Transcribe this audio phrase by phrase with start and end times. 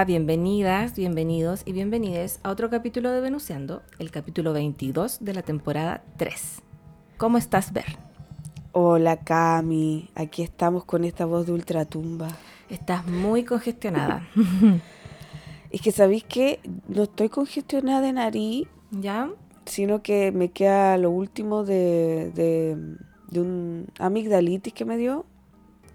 [0.00, 5.42] Hola, bienvenidas, bienvenidos y bienvenides a otro capítulo de Venuseando, el capítulo 22 de la
[5.42, 6.62] temporada 3.
[7.18, 7.98] ¿Cómo estás, Ver?
[8.72, 12.28] Hola Cami, aquí estamos con esta voz de ultratumba.
[12.70, 14.26] Estás muy congestionada.
[15.70, 19.28] Es que sabéis que no estoy congestionada de nariz, ¿Ya?
[19.66, 22.96] sino que me queda lo último de, de,
[23.28, 25.26] de un amigdalitis que me dio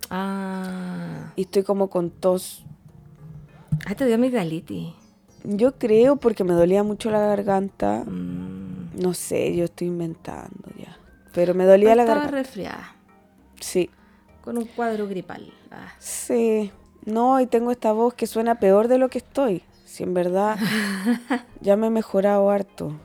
[0.09, 2.65] Ah, y estoy como con tos.
[3.85, 4.93] Ah te dio amigdalitis.
[5.43, 8.03] Yo creo porque me dolía mucho la garganta.
[8.05, 8.99] Mm.
[8.99, 10.97] No sé, yo estoy inventando ya.
[11.33, 12.41] Pero me dolía la Estaba garganta.
[12.43, 12.95] resfriada,
[13.59, 13.89] Sí,
[14.41, 15.51] con un cuadro gripal.
[15.71, 15.93] Ah.
[15.99, 16.71] sí.
[17.05, 19.61] No, y tengo esta voz que suena peor de lo que estoy.
[19.85, 20.57] Si en verdad
[21.61, 22.99] ya me he mejorado harto.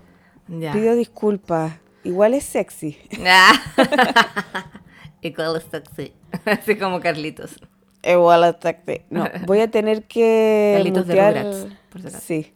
[0.49, 0.73] Ya.
[0.73, 1.75] Pido disculpas.
[2.03, 2.97] Igual es sexy.
[3.27, 3.53] Ah.
[5.21, 6.15] Igual es sexy.
[6.47, 7.61] Así como Carlitos.
[8.03, 9.03] Igual sexy.
[9.11, 11.35] No, voy a tener que Carlitos de mutear.
[11.35, 12.55] Rugrats, por si sí.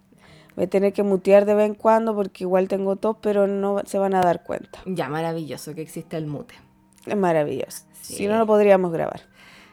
[0.56, 3.82] Voy a tener que mutear de vez en cuando porque igual tengo tos, pero no
[3.86, 4.80] se van a dar cuenta.
[4.86, 6.54] Ya, maravilloso que existe el mute.
[7.06, 7.84] Es maravilloso.
[8.00, 8.14] Sí.
[8.14, 9.22] Si no, no podríamos grabar.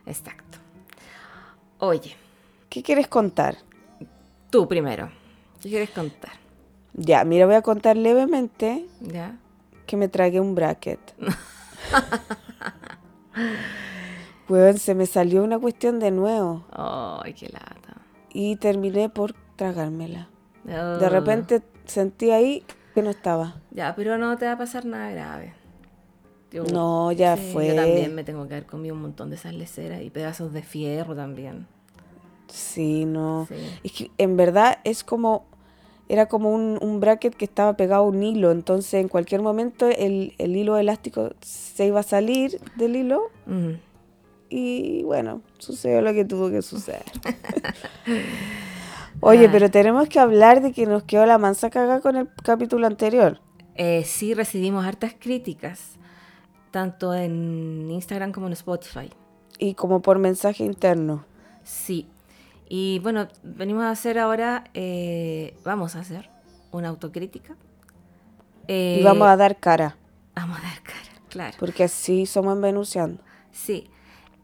[0.05, 0.57] Exacto.
[1.77, 2.15] Oye,
[2.69, 3.57] ¿Qué quieres contar?
[4.49, 5.09] tú primero.
[5.61, 6.31] ¿Qué quieres contar?
[6.93, 9.37] Ya, mira, voy a contar levemente ¿Ya?
[9.85, 10.99] que me tragué un bracket.
[14.51, 18.01] Weón, se me salió una cuestión de nuevo Ay, qué lata.
[18.33, 20.27] y terminé por tragármela.
[20.63, 22.63] De repente sentí ahí
[22.93, 23.61] que no estaba.
[23.71, 25.53] Ya, pero no te va a pasar nada grave.
[26.51, 27.67] Yo- No, ya sí, fue.
[27.69, 30.51] Yo también me tengo que haber comido un montón de sal de cera y pedazos
[30.51, 31.65] de fierro también.
[32.47, 33.45] Sí, no.
[33.47, 33.55] Sí.
[33.83, 35.45] Es que en verdad es como,
[36.09, 39.87] era como un, un bracket que estaba pegado a un hilo, entonces en cualquier momento
[39.87, 43.75] el, el hilo elástico se iba a salir del hilo Mm.
[44.51, 47.05] Y bueno, sucedió lo que tuvo que suceder.
[49.21, 52.85] Oye, pero tenemos que hablar de que nos quedó la mansa caga con el capítulo
[52.85, 53.39] anterior.
[53.75, 55.91] Eh, sí recibimos hartas críticas,
[56.71, 59.09] tanto en Instagram como en Spotify.
[59.57, 61.23] Y como por mensaje interno.
[61.63, 62.09] Sí.
[62.67, 66.29] Y bueno, venimos a hacer ahora, eh, vamos a hacer
[66.71, 67.55] una autocrítica.
[68.67, 69.95] y Eh, vamos a dar cara,
[70.35, 71.57] vamos a dar cara, claro.
[71.57, 73.21] porque así somos en Venusiando.
[73.51, 73.89] Sí.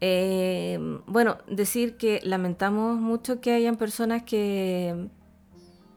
[0.00, 5.08] Eh, bueno, decir que lamentamos mucho que hayan personas que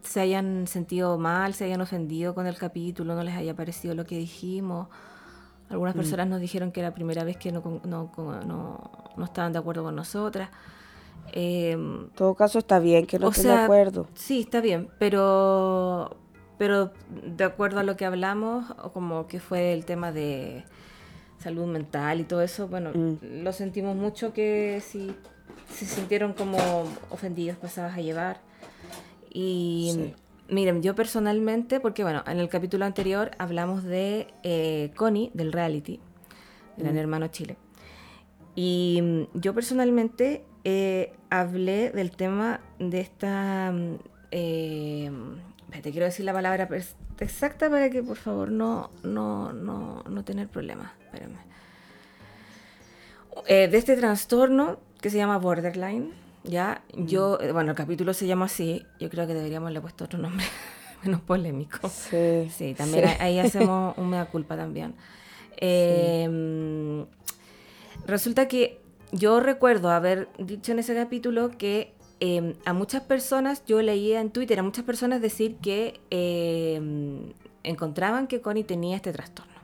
[0.04, 4.06] se hayan sentido mal, se hayan ofendido con el capítulo, no les haya parecido lo
[4.06, 4.88] que dijimos.
[5.70, 8.12] Algunas personas nos dijeron que era la primera vez que no, no,
[8.46, 10.50] no- no estaban de acuerdo con nosotras.
[11.34, 14.08] Eh, En todo caso está bien que no estén sea, de acuerdo.
[14.16, 16.18] Sí, está bien, pero,
[16.58, 16.92] pero
[17.36, 20.66] de acuerdo a lo que hablamos, o como que fue el tema de
[21.41, 23.44] salud mental y todo eso, bueno, Mm.
[23.44, 25.12] lo sentimos mucho que si
[25.74, 26.57] se sintieron como
[27.09, 28.40] ofendidos, pasadas a llevar.
[29.34, 30.13] Y Sí.
[30.50, 36.00] miren, yo personalmente, porque bueno, en el capítulo anterior hablamos de eh, Connie, del reality,
[36.78, 36.97] Gran Mm.
[36.97, 37.58] Hermano Chile.
[38.56, 43.72] Y mm, yo personalmente eh, hablé del tema de esta...
[43.72, 43.96] mm,
[44.31, 45.12] eh,
[45.81, 46.68] te quiero decir la palabra
[47.22, 50.92] exacta para que por favor no, no, no, no tener problemas.
[51.06, 51.38] Espérame.
[53.48, 56.12] Eh, de este trastorno que se llama borderline,
[56.44, 56.84] ¿ya?
[56.94, 60.20] Yo, eh, bueno, el capítulo se llama así, yo creo que deberíamos haberle puesto otro
[60.20, 60.46] nombre
[61.03, 61.88] menos polémico.
[61.90, 63.16] Sí, Sí, también sí.
[63.20, 64.96] ahí hacemos un mea culpa también.
[65.58, 67.06] Eh,
[68.08, 68.82] Resulta que
[69.12, 74.29] yo recuerdo haber dicho en ese capítulo que eh, a muchas personas, yo leía en
[74.29, 76.79] Twitter a muchas personas decir que eh,
[77.64, 79.59] encontraban que Connie tenía este trastorno.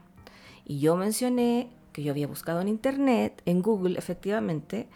[0.66, 4.88] Y yo mencioné que yo había buscado en internet, en Google efectivamente,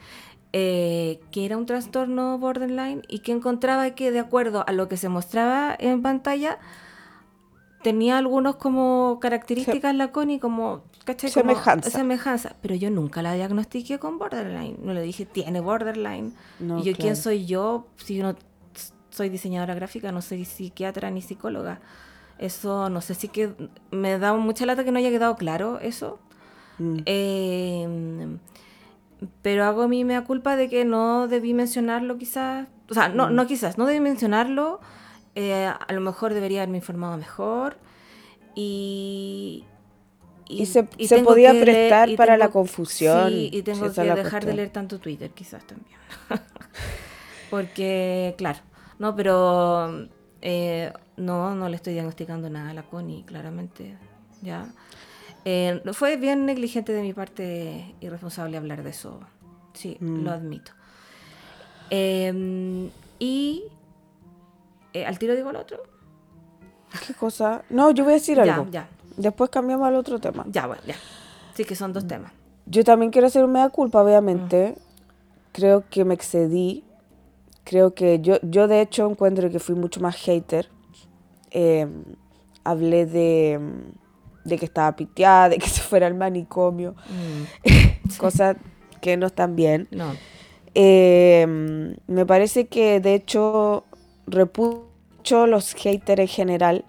[0.53, 4.97] eh, que era un trastorno borderline y que encontraba que de acuerdo a lo que
[4.97, 6.59] se mostraba en pantalla,
[7.83, 11.31] tenía algunos como características la Connie como, ¿cachai?
[11.33, 11.91] Como Semejanza.
[11.91, 12.57] semejanza.
[12.63, 14.79] Pero yo nunca la diagnostiqué con borderline.
[14.83, 16.33] No le dije, tiene borderline.
[16.61, 17.17] No, y yo, ¿quién claro.
[17.17, 17.87] soy yo?
[17.97, 18.37] Si yo no
[19.11, 21.81] soy diseñadora gráfica, no soy psiquiatra ni psicóloga.
[22.39, 23.53] Eso, no sé si que
[23.91, 26.19] me da mucha lata que no haya quedado claro eso.
[26.79, 26.97] Mm.
[27.07, 28.39] Eh,
[29.43, 32.67] pero hago mi mea culpa de que no debí mencionarlo quizás.
[32.91, 34.81] O sea, no, no quizás, no debí mencionarlo.
[35.35, 37.77] Eh, a lo mejor debería haberme informado mejor.
[38.55, 39.65] Y...
[40.49, 44.15] Y se- y se podía leer- prestar para la confusión, Sí, y tengo si que
[44.15, 45.97] dejar de leer tanto Twitter quizás también.
[47.51, 48.59] Porque, claro,
[48.99, 50.09] no, pero
[50.43, 53.97] eh, no, no le estoy diagnosticando nada a la Connie, claramente,
[54.43, 54.67] ya.
[55.45, 59.21] Eh, fue bien negligente de mi parte, irresponsable hablar de eso,
[59.73, 60.25] sí, Mm.
[60.25, 60.73] lo admito.
[61.91, 63.65] Eh, y
[64.93, 65.83] eh, al tiro digo el otro.
[67.07, 67.63] ¿Qué cosa?
[67.71, 68.71] No, yo voy a decir Ya, algo.
[68.71, 70.45] ya, Después cambiamos al otro tema.
[70.49, 70.95] ya, bueno, ya.
[71.55, 72.33] Sí que son dos temas.
[72.67, 74.77] Yo también quiero hacer un mea culpa, obviamente.
[75.53, 76.85] Creo que me excedí.
[77.65, 80.69] Creo que yo, yo de hecho encuentro que fui mucho más hater.
[81.51, 81.87] Eh,
[82.65, 83.61] hablé de,
[84.45, 88.57] de que estaba piteada, de que se fuera al manicomio, Mm, cosas
[89.01, 89.89] que no están bien.
[89.91, 90.13] no,
[90.75, 93.85] Eh, me parece que de hecho
[94.27, 96.85] repucho los haters en general.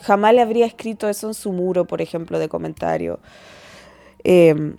[0.00, 3.20] Jamás le habría escrito eso en su muro, por ejemplo, de comentario.
[4.24, 4.76] Eh,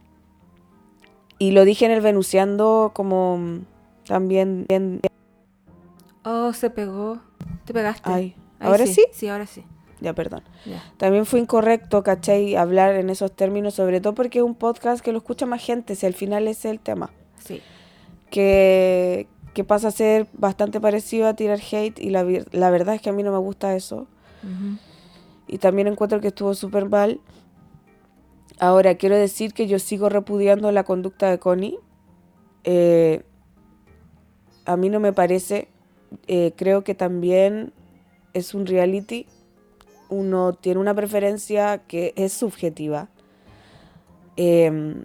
[1.39, 3.59] y lo dije en el Venuciando como
[4.05, 4.65] también...
[6.23, 7.19] Oh, se pegó.
[7.65, 8.09] ¿Te pegaste?
[8.09, 9.05] Ay, ¿ahora sí?
[9.11, 9.65] Sí, ahora sí.
[9.99, 10.43] Ya, perdón.
[10.65, 10.83] Ya.
[10.97, 12.55] También fue incorrecto, ¿cachai?
[12.55, 15.95] Hablar en esos términos, sobre todo porque es un podcast que lo escucha más gente,
[15.95, 17.09] si al final ese es el tema.
[17.39, 17.61] Sí.
[18.29, 23.01] que, que pasa a ser bastante parecido a tirar hate y la, la verdad es
[23.01, 24.07] que a mí no me gusta eso.
[25.47, 27.21] Y también encuentro que estuvo súper mal.
[28.59, 31.79] Ahora, quiero decir que yo sigo repudiando la conducta de Connie.
[32.63, 33.23] Eh,
[34.65, 35.69] a mí no me parece.
[36.27, 37.73] Eh, creo que también
[38.33, 39.27] es un reality.
[40.09, 43.09] Uno tiene una preferencia que es subjetiva.
[44.35, 45.03] Em,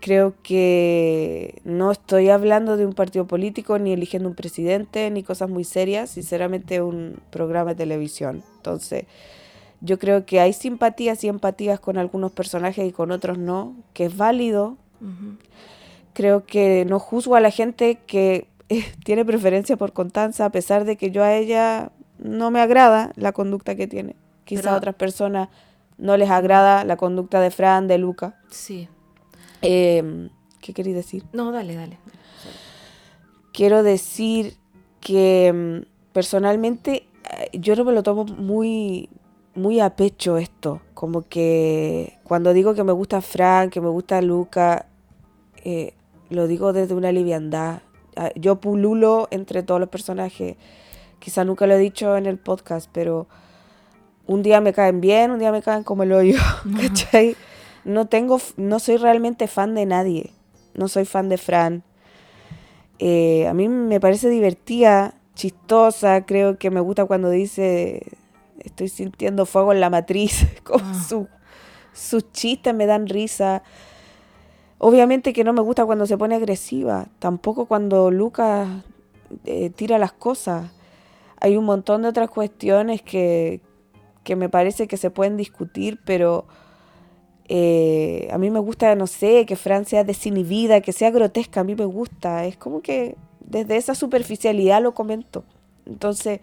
[0.00, 5.48] creo que no estoy hablando de un partido político, ni eligiendo un presidente, ni cosas
[5.48, 6.10] muy serias.
[6.10, 8.42] Sinceramente, un programa de televisión.
[8.56, 9.04] Entonces,
[9.80, 14.06] yo creo que hay simpatías y empatías con algunos personajes y con otros no, que
[14.06, 14.76] es válido.
[16.12, 20.84] Creo que no juzgo a la gente que eh, tiene preferencia por Constanza, a pesar
[20.84, 24.16] de que yo a ella no me agrada la conducta que tiene.
[24.44, 25.48] Quizá Pero- a otras personas
[25.96, 28.34] no les agrada la conducta de Fran, de Luca.
[28.50, 28.88] Sí.
[29.62, 30.28] Eh,
[30.60, 31.24] ¿Qué queréis decir?
[31.32, 31.98] No, dale, dale.
[33.52, 34.56] Quiero decir
[35.00, 37.06] que mm, personalmente
[37.38, 39.08] eh, yo no me lo tomo muy,
[39.54, 40.80] muy a pecho esto.
[40.94, 44.86] Como que cuando digo que me gusta Fran, que me gusta Luca,
[45.64, 45.94] eh,
[46.28, 47.82] lo digo desde una liviandad.
[48.16, 50.56] Ah, Yo pululo entre todos los personajes.
[51.18, 53.26] Quizá nunca lo he dicho en el podcast, pero
[54.26, 56.38] un día me caen bien, un día me caen como el hoyo.
[56.80, 57.36] ¿Cachai?
[57.90, 60.30] No tengo, no soy realmente fan de nadie.
[60.74, 61.82] No soy fan de Fran.
[62.98, 66.24] Eh, a mí me parece divertida, chistosa.
[66.26, 68.02] Creo que me gusta cuando dice
[68.60, 70.46] estoy sintiendo fuego en la matriz.
[70.64, 70.94] Como Ah.
[70.94, 71.28] su-
[71.92, 73.62] sus chistes me dan risa.
[74.78, 77.08] Obviamente que no me gusta cuando se pone agresiva.
[77.18, 78.68] Tampoco cuando Lucas
[79.44, 80.70] eh, tira las cosas.
[81.40, 83.60] Hay un montón de otras cuestiones que,
[84.24, 86.46] que me parece que se pueden discutir, pero
[87.52, 91.64] eh, a mí me gusta, no sé, que Fran sea desinhibida, que sea grotesca, a
[91.64, 92.46] mí me gusta.
[92.46, 95.42] Es como que desde esa superficialidad lo comento.
[95.84, 96.38] Entonces,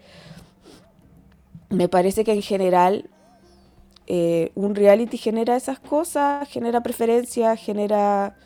[1.70, 3.08] me parece que en general
[4.06, 8.36] eh, un reality genera esas cosas, genera preferencias, genera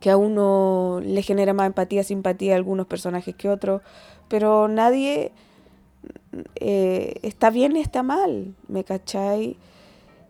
[0.00, 3.80] que a uno le genera más empatía, simpatía a algunos personajes que otros,
[4.28, 5.32] pero nadie
[6.56, 9.56] eh, está bien ni está mal, ¿me cachai?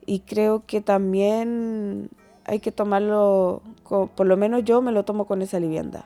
[0.07, 2.11] Y creo que también
[2.45, 6.05] hay que tomarlo, por lo menos yo me lo tomo con esa liviandad.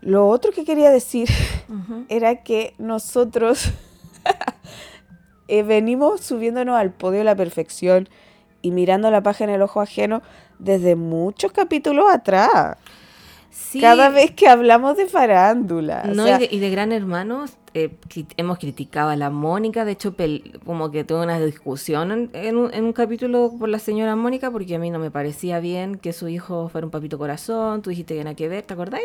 [0.00, 1.28] Lo otro que quería decir
[2.08, 3.70] era que nosotros
[5.48, 8.08] eh, venimos subiéndonos al podio de la perfección
[8.62, 10.22] y mirando la paja en el ojo ajeno
[10.58, 12.76] desde muchos capítulos atrás.
[13.50, 13.80] Sí.
[13.80, 16.02] Cada vez que hablamos de farándula.
[16.06, 17.44] o No, sea, y, de, y de Gran Hermano
[17.74, 17.96] eh,
[18.36, 19.84] hemos criticado a la Mónica.
[19.84, 20.14] De hecho,
[20.64, 24.50] como que tuve una discusión en, en un, en un capítulo por la señora Mónica
[24.50, 27.82] porque a mí no me parecía bien que su hijo fuera un papito corazón.
[27.82, 29.04] Tú dijiste que nada que ver, ¿te acordáis?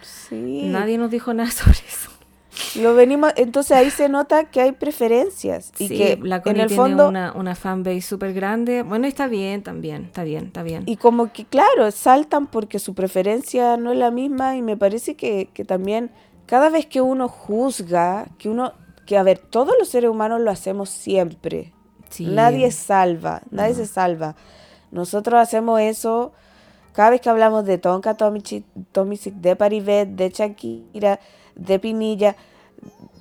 [0.00, 2.10] sí, Nadie nos dijo nada sobre eso.
[2.80, 6.68] lo venimos, entonces ahí se nota que hay preferencias y sí, que la en el
[6.68, 8.82] tiene fondo una, una fanbase súper grande.
[8.82, 10.84] Bueno, está bien también, está bien, está bien.
[10.86, 15.16] Y como que, claro, saltan porque su preferencia no es la misma y me parece
[15.16, 16.10] que, que también
[16.46, 18.72] cada vez que uno juzga, que uno,
[19.04, 21.72] que a ver, todos los seres humanos lo hacemos siempre.
[22.08, 22.26] Sí.
[22.26, 24.36] Nadie salva, nadie se salva.
[24.90, 26.32] Nosotros hacemos eso
[26.92, 28.64] cada vez que hablamos de Tonka Tomisic,
[29.34, 31.20] de Paribet, de Shakira,
[31.54, 32.36] de Pinilla,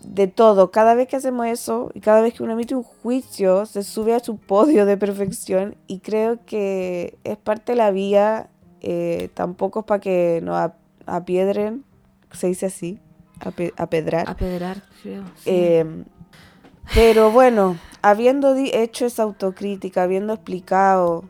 [0.01, 0.72] de todo.
[0.72, 4.13] Cada vez que hacemos eso y cada vez que uno emite un juicio, se sube
[4.13, 9.79] a su podio de perfección y creo que es parte de la vía, eh, tampoco
[9.79, 10.72] es para que nos
[11.05, 11.84] apiedren,
[12.32, 13.00] se dice así,
[13.46, 14.30] apedrar.
[14.30, 15.24] Apedrar, creo.
[15.46, 16.06] Em,
[16.94, 21.25] pero bueno, habiendo hecho esa autocrítica, habiendo explicado,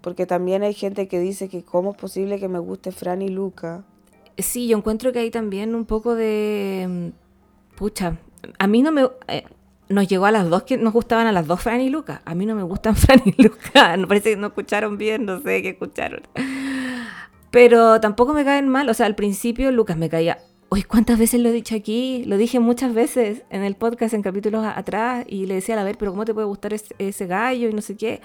[0.00, 3.28] porque también hay gente que dice que cómo es posible que me guste Fran y
[3.28, 3.84] Luca.
[4.38, 6.86] Sí, yo encuentro que hay también un poco de...
[6.88, 8.16] Mm, pucha,
[8.58, 9.08] a mí no me...
[9.28, 9.44] Eh,
[9.88, 12.22] nos llegó a las dos que nos gustaban a las dos Fran y Luca.
[12.24, 13.96] A mí no me gustan Fran y Luca.
[13.96, 16.22] No parece que no escucharon bien, no sé qué escucharon.
[17.50, 18.88] Pero tampoco me caen mal.
[18.88, 22.24] O sea, al principio Lucas me caía Uy, ¿cuántas veces lo he dicho aquí?
[22.26, 25.84] Lo dije muchas veces en el podcast, en capítulos atrás, y le decía a la
[25.84, 28.20] ver, pero ¿cómo te puede gustar ese, gallo y no sé qué?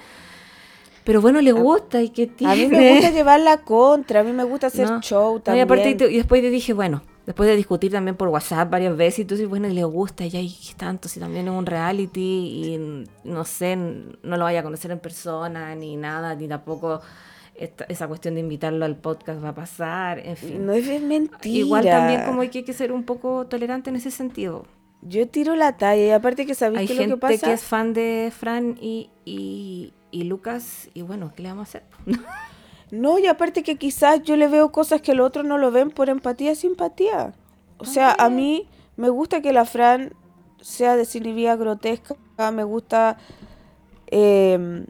[1.03, 2.53] Pero bueno, le gusta y qué tiene.
[2.53, 5.63] A mí me gusta llevar la contra, a mí me gusta hacer show también.
[5.63, 9.25] Y, aparte, y después dije, bueno, después de discutir también por WhatsApp varias veces, y
[9.25, 13.45] tú dices, bueno, le gusta, y hay tanto, si también es un reality, y no
[13.45, 17.01] sé, no lo vaya a conocer en persona, ni nada, ni tampoco
[17.89, 20.65] esa cuestión de invitarlo al podcast va a pasar, en fin.
[20.65, 21.39] No es mentira.
[21.43, 24.65] Igual también como hay que, ser un poco tolerante en ese sentido.
[25.01, 27.47] Yo tiro la talla y aparte que sabéis que lo que pasa...
[27.47, 31.83] que es fan de Fran y, y, Lucas y bueno, ¿qué le vamos a hacer?
[32.91, 35.91] no, y aparte que quizás yo le veo cosas que el otro no lo ven
[35.91, 37.33] por empatía, simpatía.
[37.77, 40.13] O sea, a mí me gusta que la Fran
[40.61, 42.15] sea desinhibida, grotesca,
[42.51, 43.17] me gusta...
[44.07, 44.85] Eh,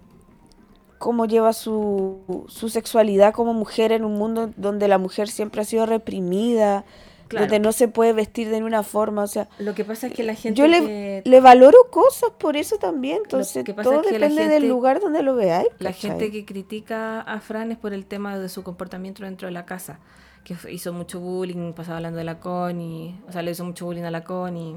[1.02, 5.66] cómo lleva su, su, sexualidad como mujer en un mundo donde la mujer siempre ha
[5.66, 6.86] sido reprimida,
[7.28, 9.50] donde no se puede vestir de ninguna forma, o sea...
[9.58, 10.60] Lo que pasa es que la gente...
[10.60, 15.36] Yo le, le valoro cosas por eso también, entonces todo depende del lugar donde lo
[15.36, 15.70] veáis.
[15.80, 19.54] La gente que critica a Fran es por el tema de su comportamiento dentro de
[19.54, 20.00] la casa,
[20.44, 24.04] que hizo mucho bullying, pasaba hablando de la Connie, o sea, le hizo mucho bullying
[24.04, 24.76] a la Connie,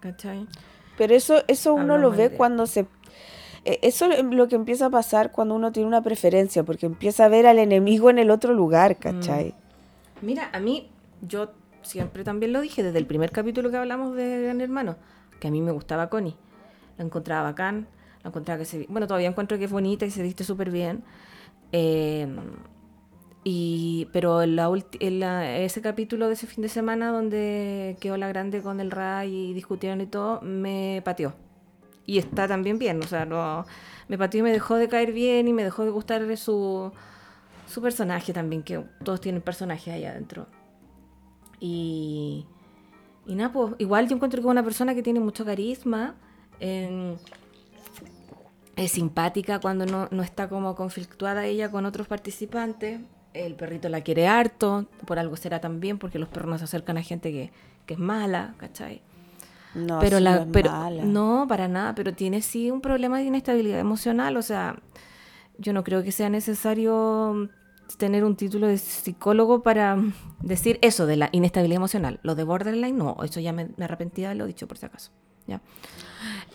[0.00, 0.48] ¿cachai?
[0.98, 2.86] Pero eso, eso uno lo ve cuando se
[3.64, 7.28] eso es lo que empieza a pasar cuando uno tiene una preferencia, porque empieza a
[7.28, 9.54] ver al enemigo en el otro lugar, ¿cachai?
[10.22, 10.26] Mm.
[10.26, 10.88] Mira, a mí,
[11.22, 11.50] yo
[11.82, 14.96] siempre también lo dije desde el primer capítulo que hablamos de Gran Hermano,
[15.38, 16.36] que a mí me gustaba Connie.
[16.96, 17.86] La encontraba bacán,
[18.22, 18.86] la encontraba que se...
[18.88, 21.02] Bueno, todavía encuentro que es bonita y se viste súper bien.
[21.72, 22.36] Em,
[23.44, 28.60] y, pero en, la, ese capítulo de ese fin de semana donde quedó la grande
[28.62, 31.34] con el Ray y discutieron y todo, me pateó
[32.10, 33.64] y está también bien, o sea, no,
[34.08, 36.90] me pateó y me dejó de caer bien y me dejó de gustar su,
[37.68, 40.48] su personaje también, que todos tienen personajes ahí adentro.
[41.60, 42.46] Y,
[43.26, 46.16] y nada, pues igual yo encuentro que es una persona que tiene mucho carisma,
[46.58, 47.20] es
[48.90, 53.00] simpática cuando no, no está como conflictuada ella con otros participantes.
[53.34, 56.98] El perrito la quiere harto, por algo será también, porque los perros no se acercan
[56.98, 57.52] a gente que,
[57.86, 59.00] que es mala, ¿cachai?
[59.74, 60.72] No, pero la, pero
[61.04, 64.80] no para nada, pero tiene sí un problema de inestabilidad emocional, o sea,
[65.58, 67.48] yo no creo que sea necesario
[67.96, 69.96] tener un título de psicólogo para
[70.40, 72.20] decir eso de la inestabilidad emocional.
[72.22, 75.10] Lo de borderline, no, eso ya me, me arrepentí de lo dicho por si acaso.
[75.46, 75.60] ¿ya?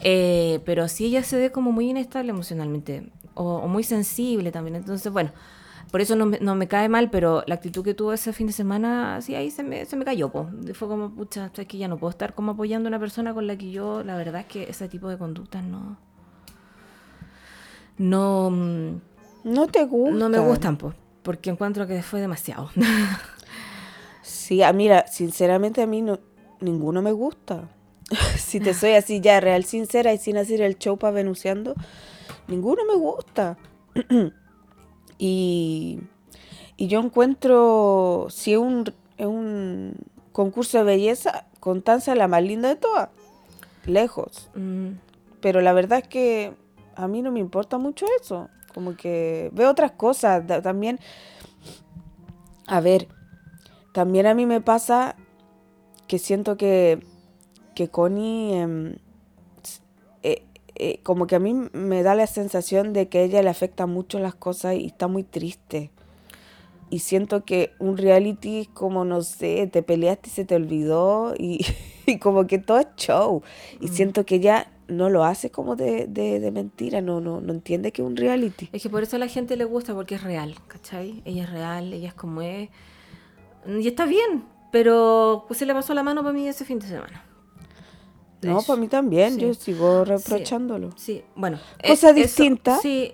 [0.02, 4.76] Eh, pero sí ella se ve como muy inestable emocionalmente o muy sensible también.
[4.76, 5.32] Entonces, bueno,
[5.96, 8.48] por eso no me, no me cae mal, pero la actitud que tuvo ese fin
[8.48, 10.28] de semana, sí, ahí se me, se me cayó.
[10.28, 10.50] Po.
[10.74, 13.48] Fue como, pucha, es que ya no puedo estar como apoyando a una persona con
[13.48, 15.98] la que yo, la verdad es que ese tipo de conductas no...
[17.98, 18.50] No...
[18.50, 19.00] Mm,
[19.46, 20.20] no te gustan.
[20.20, 22.70] No me gustan, pues, porque encuentro que fue demasiado.
[24.22, 26.20] sí, a, mira, sinceramente a mí no,
[26.60, 27.70] ninguno me gusta.
[28.38, 31.74] si te soy así ya real sincera y sin hacer el show para venuseando,
[32.50, 33.58] ninguno me gusta.
[35.18, 36.00] Y,
[36.78, 39.96] yo encuentro, si es un, un
[40.32, 43.10] concurso de belleza, Constanza es la más linda de todas,
[43.86, 44.50] lejos.
[44.56, 44.90] Mm.
[45.42, 46.54] Pero la verdad es que
[46.96, 48.50] a mí no me importa mucho eso.
[48.74, 50.44] Como que veo otras cosas.
[50.62, 51.00] También,
[52.68, 53.08] a ver,
[53.94, 55.16] también a mí me pasa
[56.08, 57.00] que siento que,
[57.74, 58.96] que Connie em,
[60.76, 63.86] eh, como que a mí me da la sensación de que a ella le afecta
[63.86, 65.90] mucho las cosas y está muy triste.
[66.90, 71.34] Y siento que un reality es como, no sé, te peleaste y se te olvidó
[71.38, 71.66] y,
[72.22, 73.42] como que todo es show.
[73.80, 73.90] Y mm.
[73.90, 78.02] siento que ella no lo hace como de, de, mentira, no, no, no entiende que
[78.02, 78.70] es un reality.
[78.72, 81.22] Es que por eso a la gente le gusta, porque es real, ¿cachai?
[81.26, 82.70] Ella es real, ella es como es.
[83.68, 86.88] Y está bien, pero pues se le pasó la mano para mí ese fin de
[86.88, 87.26] semana.
[88.54, 90.92] No, para mí también, yo sigo reprochándolo.
[90.96, 91.60] Sí, bueno.
[91.86, 92.78] Cosa distinta.
[92.80, 93.14] sí.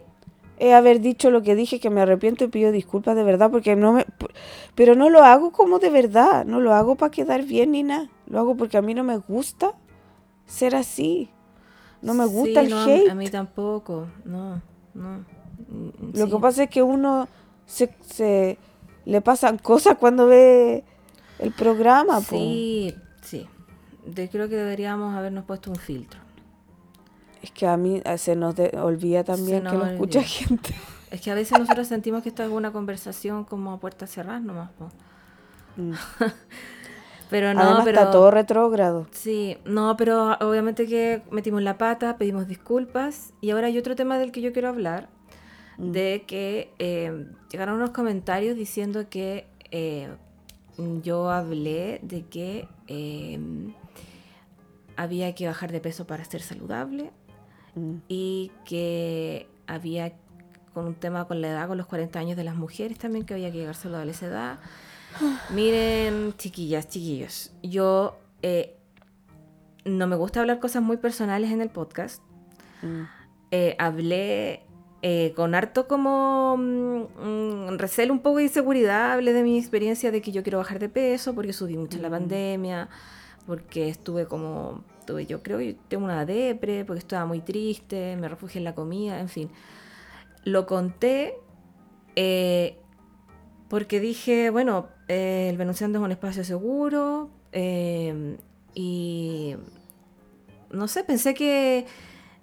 [0.57, 3.75] es haber dicho lo que dije, que me arrepiento y pido disculpas de verdad, porque
[3.75, 4.05] no me...
[4.75, 8.09] Pero no lo hago como de verdad, no lo hago para quedar bien ni nada,
[8.27, 9.73] lo hago porque a mí no me gusta
[10.45, 11.29] ser así,
[12.01, 13.09] no me gusta el hate.
[13.09, 14.61] A mí tampoco, no,
[14.93, 15.25] no.
[15.69, 17.27] Mm, lo que pasa es que uno
[17.65, 18.57] se, se
[19.05, 20.83] le pasan cosas cuando ve
[21.39, 22.21] el programa.
[22.21, 22.95] Sí, sí.
[24.31, 26.19] Creo que deberíamos habernos puesto un filtro.
[27.41, 30.75] Es que a mí eh, se nos olvida también que lo escucha gente.
[31.09, 34.41] Es que a veces nosotros sentimos que esto es una conversación como a puertas cerradas
[34.41, 34.69] nomás.
[35.75, 35.91] Mm.
[37.29, 39.07] pero no, pero, está todo retrógrado.
[39.11, 43.33] Sí, no, pero obviamente que metimos la pata, pedimos disculpas.
[43.41, 45.09] Y ahora hay otro tema del que yo quiero hablar.
[45.77, 45.91] Mm.
[45.91, 50.09] De que eh, llegaron unos comentarios diciendo que eh,
[51.03, 52.67] yo hablé de que
[54.95, 57.11] había que bajar de peso para ser saludable
[57.75, 57.95] Mm.
[58.07, 60.13] y que había
[60.73, 63.33] con un tema con la edad, con los 40 años de las mujeres también, que
[63.33, 64.59] había que llegar solo a esa edad.
[65.53, 68.77] Miren, chiquillas, chiquillos, yo eh,
[69.85, 72.21] no me gusta hablar cosas muy personales en el podcast.
[72.81, 73.03] Mm.
[73.51, 74.63] Eh, hablé
[75.01, 80.21] eh, con harto como mm, recelo, un poco de inseguridad, hablé de mi experiencia de
[80.21, 82.89] que yo quiero bajar de peso porque subí mucho en la pandemia,
[83.45, 84.83] porque estuve como
[85.19, 89.19] yo creo que tengo una depre porque estaba muy triste, me refugié en la comida,
[89.19, 89.49] en fin.
[90.43, 91.35] Lo conté
[92.15, 92.77] eh,
[93.67, 98.37] porque dije, bueno, eh, el Venunciando es un espacio seguro eh,
[98.73, 99.55] y
[100.71, 101.85] no sé, pensé que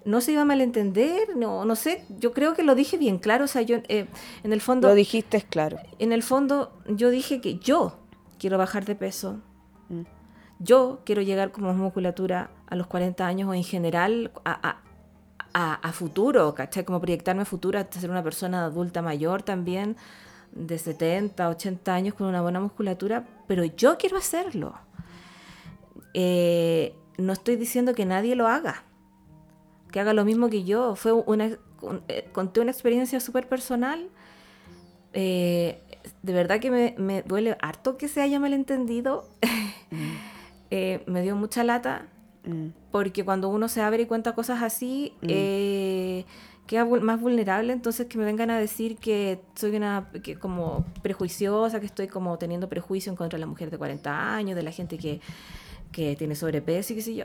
[0.05, 3.45] no se iba a malentender, no, no sé, yo creo que lo dije bien claro,
[3.45, 4.09] o sea, yo en
[4.43, 4.89] el fondo...
[4.89, 5.79] Lo dijiste claro.
[5.99, 7.99] En el fondo yo dije que yo
[8.39, 9.41] quiero bajar de peso.
[10.59, 16.55] Yo quiero llegar con más musculatura a los 40 años o en general a, futuro,
[16.55, 16.85] ¿cachai?
[16.85, 19.97] Como proyectarme a futuro, a ser una persona adulta mayor también,
[20.53, 24.75] de 70, 80 años con una buena musculatura, pero yo quiero hacerlo.
[26.15, 28.85] Eh, no estoy diciendo que nadie lo haga,
[29.91, 30.95] que haga lo mismo que yo.
[30.95, 31.51] Fue una,
[32.09, 34.09] eh, conté una experiencia súper personal.
[35.13, 35.83] Eh,
[36.23, 39.29] de verdad que me, duele harto que se haya malentendido.
[41.07, 42.09] Me dio mucha lata
[42.49, 42.69] Mm.
[42.91, 45.27] Porque cuando uno se abre y cuenta cosas así, mm.
[45.29, 46.25] eh,
[46.67, 47.73] queda más vulnerable.
[47.73, 52.39] Entonces que me vengan a decir que soy una que como prejuiciosa, que estoy como
[52.39, 55.21] teniendo prejuicio en contra de la mujer de 40 años, de la gente que,
[55.93, 57.25] que tiene sobrepeso y qué sé yo.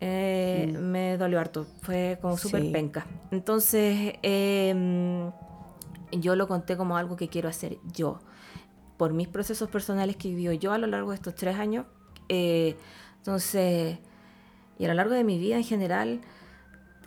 [0.00, 0.78] Eh, mm.
[0.78, 1.66] Me dolió harto.
[1.82, 3.06] Fue como súper penca.
[3.30, 5.30] Entonces, em,
[6.12, 8.18] yo lo conté como algo que quiero hacer yo.
[8.96, 11.86] Por mis procesos personales que vivido yo a lo largo de estos tres años.
[12.30, 12.74] Eh,
[13.18, 13.98] entonces,
[14.78, 16.20] y a lo largo de mi vida en general.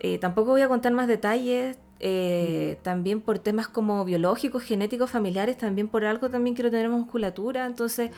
[0.00, 5.56] Eh, tampoco voy a contar más detalles, eh, también por temas como biológicos, genéticos, familiares,
[5.56, 8.10] también por algo también quiero tener musculatura, entonces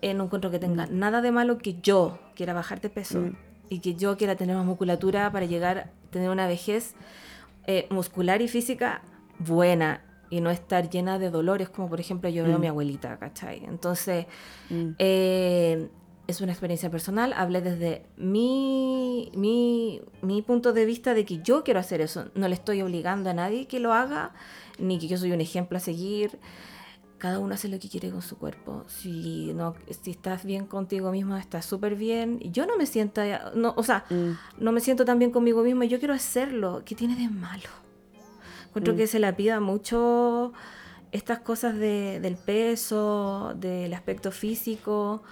[0.00, 0.98] eh, no encuentro que tenga mm.
[0.98, 3.36] nada de malo que yo quiera bajar de peso mm.
[3.68, 6.94] y que yo quiera tener más musculatura para llegar a tener una vejez
[7.90, 9.02] muscular y física
[9.38, 12.70] buena y no estar llena de dolores como por ejemplo yo veo a mi mm.
[12.70, 13.64] abuelita, ¿cachai?
[13.64, 14.26] Entonces,
[16.32, 21.78] es una experiencia personal, hablé desde mi, mi, punto de vista de que yo quiero
[21.78, 22.26] hacer eso.
[22.34, 24.32] No le estoy obligando a nadie que lo haga,
[24.78, 26.38] ni que yo soy un ejemplo a seguir.
[27.18, 28.84] Cada uno hace lo que quiere con su cuerpo.
[28.88, 32.40] Si, no, si estás bien contigo mismo, estás súper bien.
[32.40, 33.22] Yo no me siento,
[33.54, 34.62] no, o sea, mm.
[34.64, 35.84] no me siento tan bien conmigo mismo.
[35.84, 36.82] Yo quiero hacerlo.
[36.84, 37.68] ¿Qué tiene de malo?
[38.66, 38.96] Encuentro mm.
[38.96, 40.52] que se la pida mucho
[41.12, 45.22] estas cosas de, del peso, del aspecto físico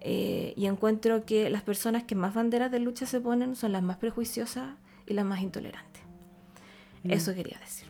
[0.00, 3.82] eh, y encuentro que las personas que más banderas de lucha se ponen son las
[3.82, 4.70] más prejuiciosas
[5.06, 6.02] y las más intolerantes.
[7.02, 7.10] Mm.
[7.12, 7.88] Eso quería decir.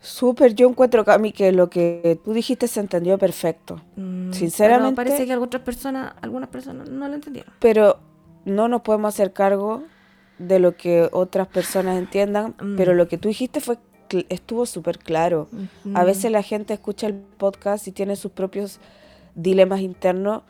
[0.00, 3.80] Súper, yo encuentro, Cami, que lo que tú dijiste se entendió perfecto.
[3.96, 4.96] Mm, Sinceramente.
[4.96, 7.54] parece que algunas personas, algunas personas no lo entendieron.
[7.60, 8.00] Pero
[8.44, 9.84] no nos podemos hacer cargo
[10.38, 12.76] de lo que otras personas entiendan, mm.
[12.76, 13.78] pero lo que tú dijiste fue
[14.28, 15.48] estuvo súper claro.
[15.94, 18.78] A veces la gente escucha el podcast y tiene sus propios
[19.34, 20.42] dilemas internos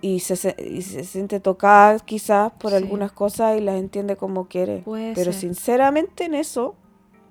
[0.00, 4.82] y se, se siente tocada quizás por algunas cosas y las entiende como quiere.
[5.14, 6.74] Pero sinceramente en eso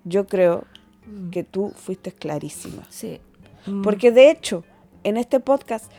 [0.05, 0.63] yo creo
[1.05, 1.29] mm.
[1.29, 2.83] que tú fuiste clarísima.
[2.89, 3.19] Sí.
[3.65, 3.81] Mm.
[3.81, 4.63] Porque de hecho,
[5.03, 5.91] en este podcast,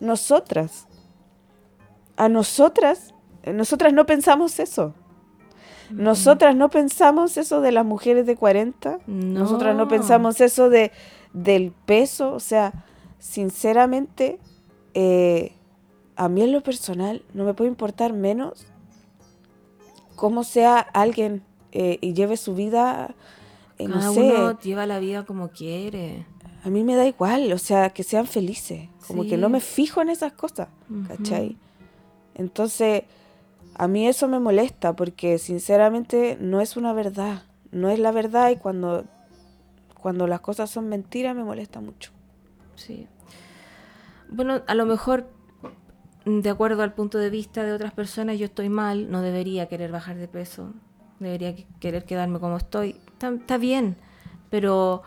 [0.00, 0.86] nosotras,
[2.16, 3.14] a nosotras,
[3.46, 4.94] nosotras no pensamos eso.
[5.90, 6.02] Mm.
[6.02, 8.98] Nosotras no pensamos eso de las mujeres de 40.
[9.06, 10.92] Nosotras no pensamos eso de,
[11.32, 12.34] del peso.
[12.34, 12.84] O sea,
[13.18, 14.38] sinceramente,
[14.94, 15.52] eh,
[16.16, 18.66] a mí en lo personal no me puede importar menos
[20.16, 23.14] cómo sea alguien eh, y lleve su vida
[23.78, 26.26] eh, no Cada sé, uno lleva la vida como quiere.
[26.64, 28.88] a mí me da igual, o sea, que sean felices.
[29.06, 30.68] Como que no me fijo en esas cosas.
[32.34, 33.04] Entonces,
[33.74, 37.44] a mí eso me molesta porque sinceramente no es una verdad.
[37.70, 39.04] No es la verdad y cuando,
[40.00, 42.10] cuando las cosas son mentiras me molesta mucho.
[42.78, 43.06] Sí.
[44.30, 45.28] Bueno, a lo mejor,
[46.24, 49.90] de acuerdo al punto de vista de otras personas, yo estoy mal, no debería querer
[49.90, 50.72] bajar de peso,
[51.18, 52.96] debería que- querer quedarme como estoy.
[53.12, 53.96] Está, está bien,
[54.50, 55.02] pero,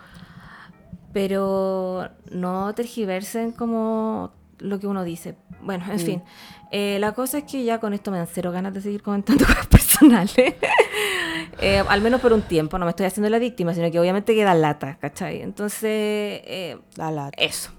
[1.13, 5.36] pero no tergiversen como lo que uno dice.
[5.62, 5.99] Bueno, en Mm.
[5.99, 6.23] fin.
[6.71, 9.45] Eh, la cosa es que ya con esto me dan cero ganas de seguir comentando
[9.45, 10.55] cosas personales.
[11.59, 14.33] Eh, al menos por un tiempo, no me estoy haciendo la víctima, sino que obviamente
[14.33, 15.41] queda lata, ¿cachai?
[15.41, 17.35] Entonces, eh, La lata.
[17.41, 17.71] eso.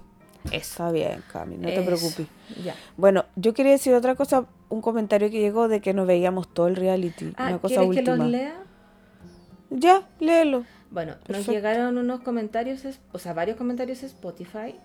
[0.45, 0.55] Eso.
[0.55, 2.27] Está bien, Cami, no te preocupes.
[2.63, 2.75] Ya.
[2.97, 6.67] Bueno, yo quería decir otra cosa, un comentario que llegó de que nos veíamos todo
[6.67, 7.33] el reality.
[7.37, 8.17] Ah, una cosa ¿quieres que última.
[8.17, 8.53] los lea?
[9.69, 10.65] Ya, léelo.
[10.91, 12.83] Bueno, nos llegaron unos comentarios,
[13.13, 14.75] o sea, varios comentarios en Spotify.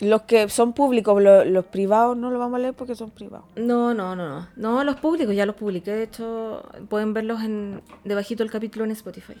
[0.00, 3.46] Los que son públicos, lo- los privados no los vamos a leer porque son privados.
[3.56, 4.48] No, no, no, no.
[4.56, 5.90] No, los públicos, ya los publiqué.
[5.92, 9.34] De hecho, pueden verlos en debajito el capítulo en Spotify.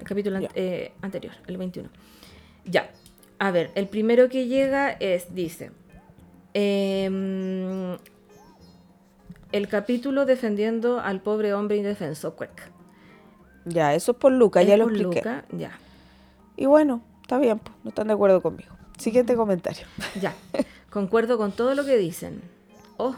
[0.00, 1.90] El capítulo an- eh, anterior, el 21.
[2.64, 2.90] Ya.
[3.38, 5.72] A ver, el primero que llega es, dice,
[6.54, 7.98] em,
[9.52, 12.70] el capítulo defendiendo al pobre hombre indefenso, cuec.
[13.64, 15.18] Ya, eso es por Luca, ya Es lo por expliqué.
[15.20, 15.72] Luca, ya.
[16.56, 18.72] Y bueno, está bien, pues, no están de acuerdo conmigo.
[18.98, 19.86] Siguiente comentario.
[20.20, 20.34] Ya,
[20.90, 22.42] concuerdo con todo lo que dicen.
[22.96, 23.14] Oh,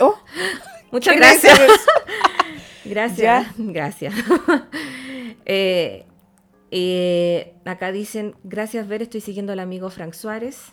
[0.00, 0.14] Oh,
[0.90, 1.60] muchas ¿qué gracias.
[2.84, 4.14] Gracias, gracias.
[5.48, 6.04] Eh,
[6.72, 10.72] eh, acá dicen, gracias Ver, estoy siguiendo al amigo Frank Suárez,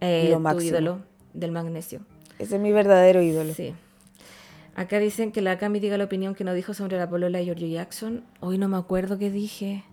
[0.00, 0.68] eh, Lo tu máximo.
[0.70, 0.98] ídolo
[1.34, 2.00] del magnesio.
[2.38, 3.52] Ese es mi verdadero ídolo.
[3.52, 3.74] Sí.
[4.74, 7.44] Acá dicen que la Cami diga la opinión que nos dijo sobre la polola de
[7.44, 8.24] Giorgio Jackson.
[8.40, 9.84] Hoy no me acuerdo qué dije.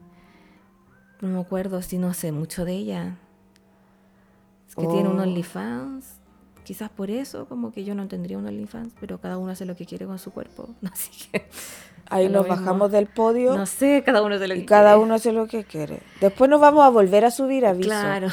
[1.22, 3.16] No me acuerdo, si no sé mucho de ella.
[4.68, 5.24] Es que tiene un Oh.
[5.24, 6.16] OnlyFans.
[6.64, 9.76] Quizás por eso, como que yo no tendría un OnlyFans, pero cada uno hace lo
[9.76, 10.70] que quiere con su cuerpo.
[10.92, 11.50] Así que.
[12.12, 12.56] Ahí nos mismo.
[12.58, 15.48] bajamos del podio No sé, cada uno hace lo que y cada uno hace lo
[15.48, 16.02] que quiere.
[16.22, 17.90] Después nos vamos a volver a subir aviso.
[17.90, 18.30] Claro.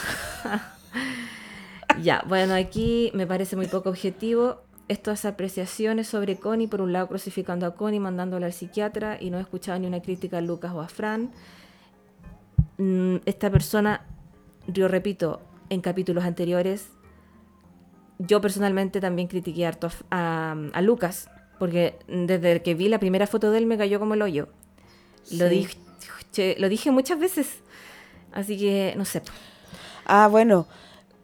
[2.02, 4.62] ya, bueno, aquí me parece muy poco objetivo.
[4.88, 9.38] Estas apreciaciones sobre Connie, por un lado crucificando a Connie, mandándola al psiquiatra y no
[9.38, 11.32] he escuchado ni una crítica a Lucas o a Fran.
[12.78, 14.02] Mm, Esta persona,
[14.66, 16.90] yo repito, en capítulos anteriores,
[18.18, 23.26] yo personalmente también critiqué harto a, a- a Lucas, porque desde que vi la primera
[23.26, 24.48] foto de él me cayó como el hoyo.
[25.30, 25.76] Lo, dije,
[26.58, 27.60] lo dije muchas veces,
[28.32, 29.22] así que no sé.
[30.04, 30.66] Ah, bueno.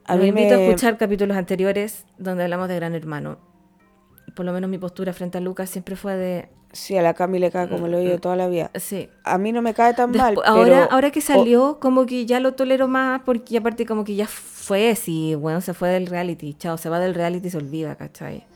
[0.05, 0.61] A A mí invito me...
[0.61, 3.39] a escuchar capítulos anteriores donde hablamos de Gran Hermano.
[4.35, 6.49] Por lo menos mi postura frente a Lucas siempre fue de...
[6.73, 8.71] Sí, a la Cami le cae como el hoyo de toda la vida.
[8.77, 9.11] Sí.
[9.25, 10.93] A mí no me cae tan mal, Despu- ahora, pero...
[10.93, 14.95] ahora que salió, como que ya lo tolero más, porque aparte como que ya fue,
[14.95, 18.47] si bueno, se fue del reality, chao, se va del reality y se olvida, ¿cachai?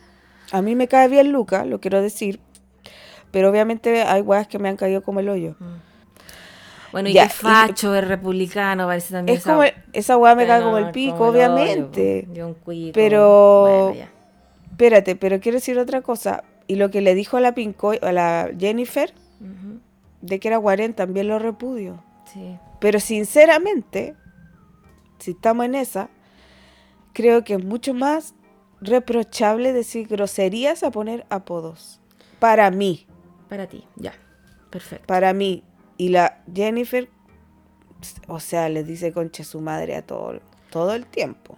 [0.50, 2.40] A mí me cae bien Luca, lo quiero decir.
[3.32, 5.56] Pero obviamente hay weas que me han caído como el hoyo.
[6.92, 9.36] Bueno, y Ya, que facho, es republicano, parece también.
[9.36, 9.62] Es como...
[9.92, 12.26] Esa wea me cae como el pico, obviamente.
[12.34, 14.15] y un cuico, Pero- bueno.
[14.76, 16.44] Espérate, pero quiero decir otra cosa.
[16.66, 19.14] Y lo que le dijo a la Pinco, a la Jennifer,
[20.20, 22.04] de que era Guarén, también lo repudio.
[22.30, 22.58] Sí.
[22.78, 24.14] Pero sinceramente,
[25.18, 26.10] si estamos en esa,
[27.14, 28.34] creo que es mucho más
[28.82, 31.98] reprochable decir groserías a poner apodos.
[32.38, 33.06] Para mí,
[33.48, 34.12] Para ti, ya.
[34.68, 35.06] Perfecto.
[35.06, 35.64] para mí.
[35.96, 37.08] Y la Jennifer,
[38.28, 41.56] o sea, le dice concha su madre a todo, todo el tiempo.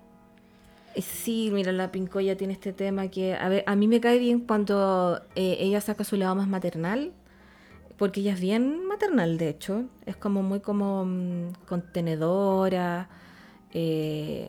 [0.99, 4.19] Eh, Sí, mira, la Pincoya tiene este tema que a, ver, a mí me cae
[4.19, 7.13] bien cuando eh, ella saca su lado más maternal,
[7.99, 9.85] porque ella es bien maternal, de hecho.
[10.07, 13.09] Es como muy como mm, contenedora,
[13.73, 14.49] eh,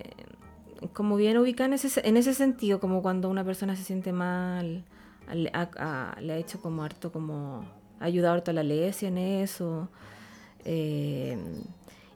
[0.94, 4.84] como bien ubicada en ese, en ese sentido, como cuando una persona se siente mal,
[5.34, 7.66] le ha hecho como harto, como
[8.00, 9.90] ha ayudado harto a la Alesia en eso.
[10.66, 11.38] eh,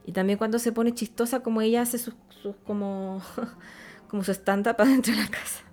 [0.06, 3.22] y también cuando se pone chistosa, como ella hace sus, sus como,
[4.14, 5.64] como su stand-up dentro de la casa.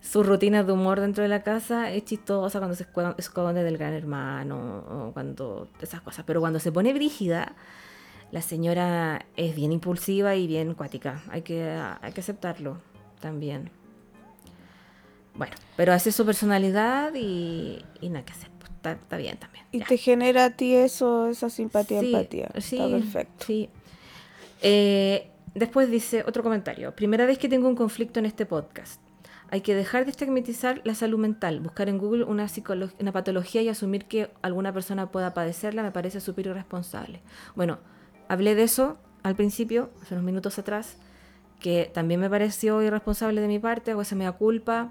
[0.00, 3.94] Sus rutinas de humor dentro de la casa es chistosa cuando se esconde del gran
[3.94, 6.24] hermano o cuando esas cosas.
[6.26, 7.54] Pero cuando se pone brígida,
[8.32, 11.22] la señora es bien impulsiva y bien cuática.
[11.30, 12.78] Hay que, hay que aceptarlo
[13.20, 13.70] también.
[15.36, 18.50] Bueno, pero hace su personalidad y, y nada que hacer.
[18.58, 19.64] pues, está, está bien también.
[19.70, 19.86] Y ya.
[19.86, 22.50] te genera a ti eso, esa simpatía, Sí, empatía.
[22.58, 23.46] Sí, Está perfecto.
[23.46, 23.70] Sí.
[24.62, 26.94] Eh, después dice otro comentario.
[26.94, 29.00] Primera vez que tengo un conflicto en este podcast.
[29.50, 31.60] Hay que dejar de estigmatizar la salud mental.
[31.60, 32.48] Buscar en Google una,
[33.12, 37.20] patología y asumir que alguna persona pueda padecerla me parece súper irresponsable.
[37.54, 37.78] Bueno,
[38.28, 40.96] hablé de eso al principio, hace unos minutos atrás,
[41.60, 44.90] que también me pareció irresponsable de mi parte, o esa me da culpa.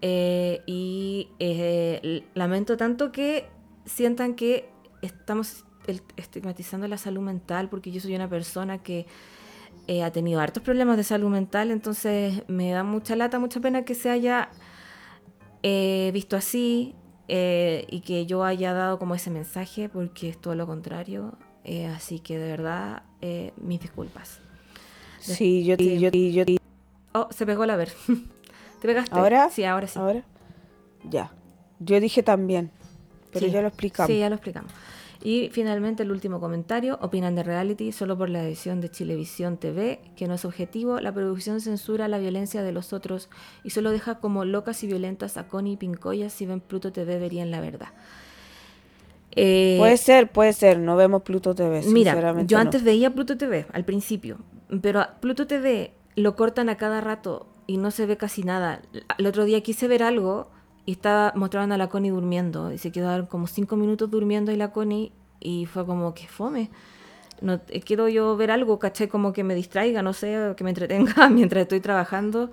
[0.00, 3.48] Eh, y eh, lamento tanto que
[3.84, 4.70] sientan que
[5.02, 5.64] estamos
[6.16, 9.06] estigmatizando la salud mental porque yo soy una persona que
[9.88, 13.84] eh, ha tenido hartos problemas de salud mental, entonces me da mucha lata, mucha pena
[13.84, 14.50] que se haya
[16.12, 16.94] visto así
[17.26, 21.36] y que yo haya dado como ese mensaje porque es todo lo contrario.
[21.94, 23.02] así que de verdad,
[23.60, 24.40] mis disculpas.
[25.20, 26.44] Sí, yo, yo, yo,
[27.12, 27.92] Oh, se pegó la ver.
[28.80, 29.18] ¿Te pegaste?
[29.18, 29.50] ¿Ahora?
[29.50, 29.98] Sí, ahora sí.
[29.98, 30.22] ¿Ahora?
[31.10, 31.32] Ya.
[31.80, 32.70] Yo dije también,
[33.32, 34.10] pero ya lo explicamos.
[34.10, 34.70] Sí, ya lo explicamos.
[35.22, 40.00] Y finalmente el último comentario, opinan de reality solo por la edición de Chilevisión TV,
[40.16, 43.28] que no es objetivo, la producción censura la violencia de los otros
[43.64, 47.18] y solo deja como locas y violentas a Connie y Pincoya, si ven Pluto TV
[47.18, 47.88] verían la verdad.
[49.32, 51.82] Eh, puede ser, puede ser, no vemos Pluto TV.
[51.86, 54.38] Mira, yo antes veía Pluto TV al principio,
[54.82, 58.82] pero Pluto TV lo cortan a cada rato y no se ve casi nada.
[59.18, 60.48] El otro día quise ver algo
[60.88, 64.56] y estaba mostrando a la Connie durmiendo y se quedaron como cinco minutos durmiendo y
[64.56, 66.70] la Connie y fue como que fome.
[67.42, 70.70] No, eh, quiero yo ver algo, caché, como que me distraiga, no sé, que me
[70.70, 72.50] entretenga mientras estoy trabajando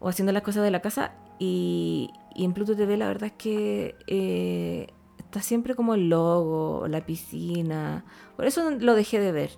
[0.00, 1.12] o haciendo las cosas de la casa.
[1.38, 4.86] Y, en Pluto TV la verdad es que eh,
[5.18, 8.02] está siempre como el logo, la piscina.
[8.36, 9.50] Por eso lo dejé de ver.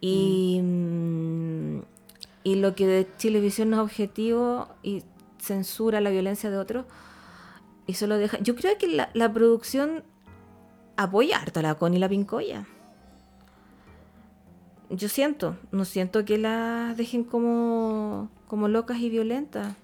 [0.00, 1.76] Y, mm.
[1.76, 1.82] Mm,
[2.42, 5.04] y lo que de Chilevisión no es objetivo y
[5.38, 6.84] censura la violencia de otros
[7.86, 8.38] y solo deja.
[8.40, 10.04] Yo creo que la, la producción
[10.96, 12.66] apoya harto a la Connie la Pincoya.
[14.90, 19.74] Yo siento, no siento que las dejen como, como locas y violentas.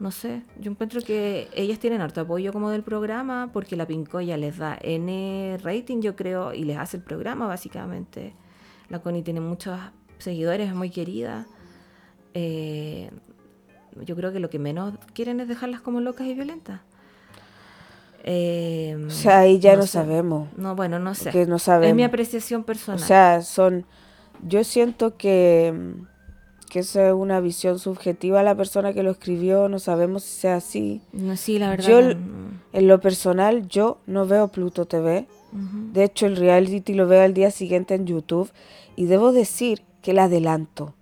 [0.00, 4.36] No sé, yo encuentro que ellas tienen harto apoyo como del programa porque la Pincoya
[4.36, 8.34] les da N rating, yo creo, y les hace el programa básicamente.
[8.88, 9.78] La Connie tiene muchos
[10.18, 11.46] seguidores, es muy querida.
[12.34, 13.10] Eh,
[14.04, 16.80] yo creo que lo que menos quieren es dejarlas como locas y violentas.
[18.26, 20.48] Eh, o sea, ahí ya no, sabemos.
[20.56, 21.46] No, bueno, no sé.
[21.46, 21.90] no sabemos.
[21.90, 23.02] Es mi apreciación personal.
[23.02, 23.84] O sea, son.
[24.42, 25.94] Yo siento que,
[26.70, 29.68] que esa es una visión subjetiva la persona que lo escribió.
[29.68, 31.02] No sabemos si sea así.
[31.12, 31.86] No, sí, la verdad.
[31.86, 35.26] Yo, en lo personal, yo no veo Pluto TV.
[35.92, 38.50] De hecho, el reality lo veo al día siguiente en YouTube.
[38.96, 40.94] Y debo decir que la adelanto.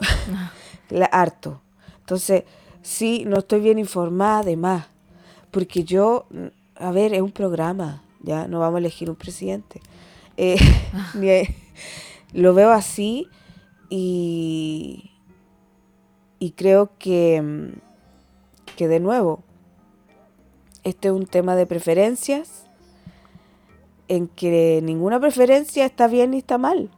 [0.88, 1.60] la harto.
[2.00, 2.44] Entonces,
[2.82, 4.86] sí, no estoy bien informada además,
[5.54, 6.26] porque yo,
[6.74, 9.80] a ver, es un programa, ya no vamos a elegir un presidente.
[10.36, 10.58] Eh,
[12.32, 13.28] lo veo así
[13.88, 15.12] y,
[16.40, 17.72] y creo que,
[18.74, 19.44] que de nuevo,
[20.82, 22.66] este es un tema de preferencias
[24.08, 26.90] en que ninguna preferencia está bien ni está mal,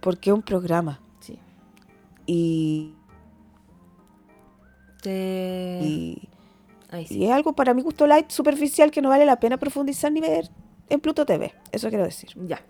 [0.00, 1.00] porque es un programa.
[2.26, 2.94] Y,
[5.04, 6.28] y,
[6.94, 10.50] es algo para mi gusto light, superficial, que no vale la pena profundizar ni ver
[10.88, 11.52] en Pluto TV.
[11.72, 12.30] Eso quiero decir.
[12.46, 12.60] Ya.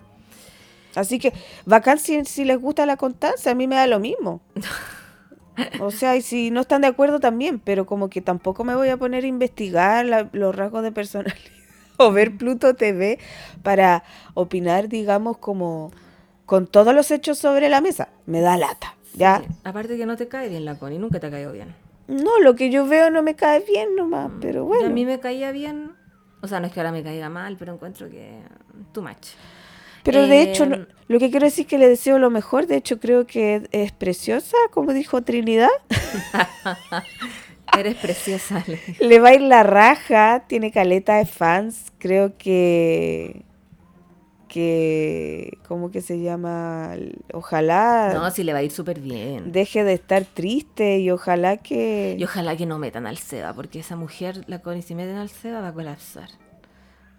[0.95, 1.33] Así que,
[1.65, 4.41] bacán si, les gusta la constancia, a mí me da lo mismo.
[5.79, 8.89] o sea, y si no están de acuerdo también, pero como que tampoco me voy
[8.89, 11.35] a poner a investigar los rasgos de personalidad
[11.97, 13.19] o ver Pluto TV
[13.63, 15.91] para opinar, digamos, como
[16.45, 18.09] con todos los hechos sobre la mesa.
[18.25, 18.95] Me da lata.
[19.15, 19.43] ¿ya?
[19.63, 21.73] Aparte que no te cae bien la Connie, nunca te ha caído bien.
[22.07, 24.39] No, lo que yo veo no me cae bien nomás, mm.
[24.39, 24.87] pero bueno.
[24.87, 25.91] a mí me caía bien,
[26.41, 28.41] o sea, no es que ahora me caiga mal, pero encuentro que
[28.91, 29.29] too much.
[30.03, 32.75] Pero de hecho, em, lo que quiero decir es que le deseo lo mejor, de
[32.75, 35.69] hecho creo que es preciosa, como dijo Trinidad.
[37.77, 38.63] Eres preciosa.
[38.99, 43.43] Le va a ir la raja, tiene caleta de fans, creo que
[44.55, 46.95] que, ¿cómo que se llama?
[47.33, 48.13] Ojalá...
[48.13, 49.51] No, si le va a ir súper bien.
[49.51, 52.15] Deje de estar triste y ojalá que...
[52.17, 55.27] Y ojalá que no metan al SEBA, porque esa mujer, la Connie, si meten al
[55.27, 56.29] SEBA va a colapsar.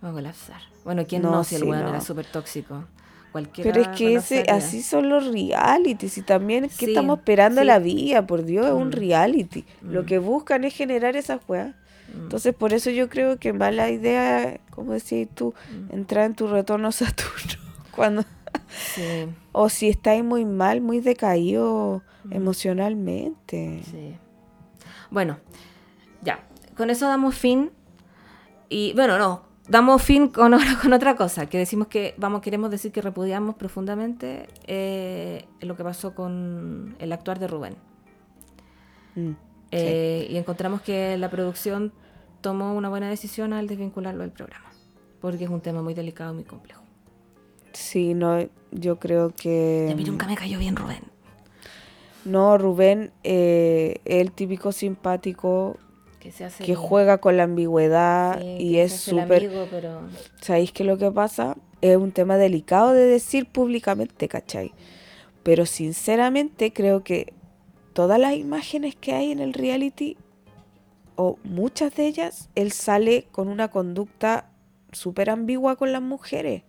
[0.02, 0.62] Va a colapsar.
[0.82, 2.84] Bueno, ¿quién no, si el weón era súper tóxico?
[3.32, 7.78] Cualquiera Pero es que ese, así son los realities y también ¿qué estamos esperando la
[7.78, 8.26] vida?
[8.26, 8.92] Por Dios, es un mm.
[8.92, 9.66] reality.
[9.82, 10.06] Lo mm.
[10.06, 11.74] que buscan es generar esas weas.
[12.14, 12.22] Mm.
[12.22, 15.94] Entonces, por eso yo creo que mala idea, como decías tú, mm.
[15.94, 17.54] entrar en tu retorno Saturno.
[17.90, 18.24] Cuando.
[19.52, 22.32] o si estáis muy mal, muy decaído mm.
[22.32, 23.82] emocionalmente.
[23.90, 24.16] Sí.
[25.10, 25.38] Bueno,
[26.22, 26.40] ya.
[26.76, 27.70] Con eso damos fin.
[28.68, 32.92] Y bueno, no, damos fin con, con otra cosa, que decimos que, vamos, queremos decir
[32.92, 37.76] que repudiamos profundamente eh, lo que pasó con el actuar de Rubén.
[39.76, 41.92] Eh, y encontramos que la producción
[42.40, 44.70] tomó una buena decisión al desvincularlo del programa,
[45.20, 46.82] porque es un tema muy delicado y muy complejo.
[47.72, 49.86] Sí, no, yo creo que...
[49.88, 51.02] Y a mí nunca me cayó bien Rubén.
[52.24, 55.76] No, Rubén, eh, el típico simpático
[56.18, 59.50] Que, se hace que juega con la ambigüedad sí, y que es súper...
[59.70, 60.00] pero
[60.40, 61.56] ¿Sabéis qué es lo que pasa?
[61.82, 64.72] Es un tema delicado de decir públicamente, ¿cachai?
[65.42, 67.32] Pero sinceramente creo que
[67.96, 70.18] todas las imágenes que hay en el reality,
[71.16, 74.50] o muchas de ellas, él sale con una conducta
[74.92, 76.62] súper ambigua con las mujeres.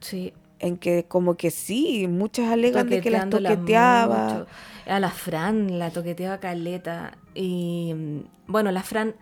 [0.00, 4.24] sí, En que como que sí, muchas alegan de que las toqueteaba.
[4.32, 4.46] mucho.
[4.86, 7.12] A la Fran la toqueteaba caleta.
[7.34, 9.14] Y mm, bueno, la Fran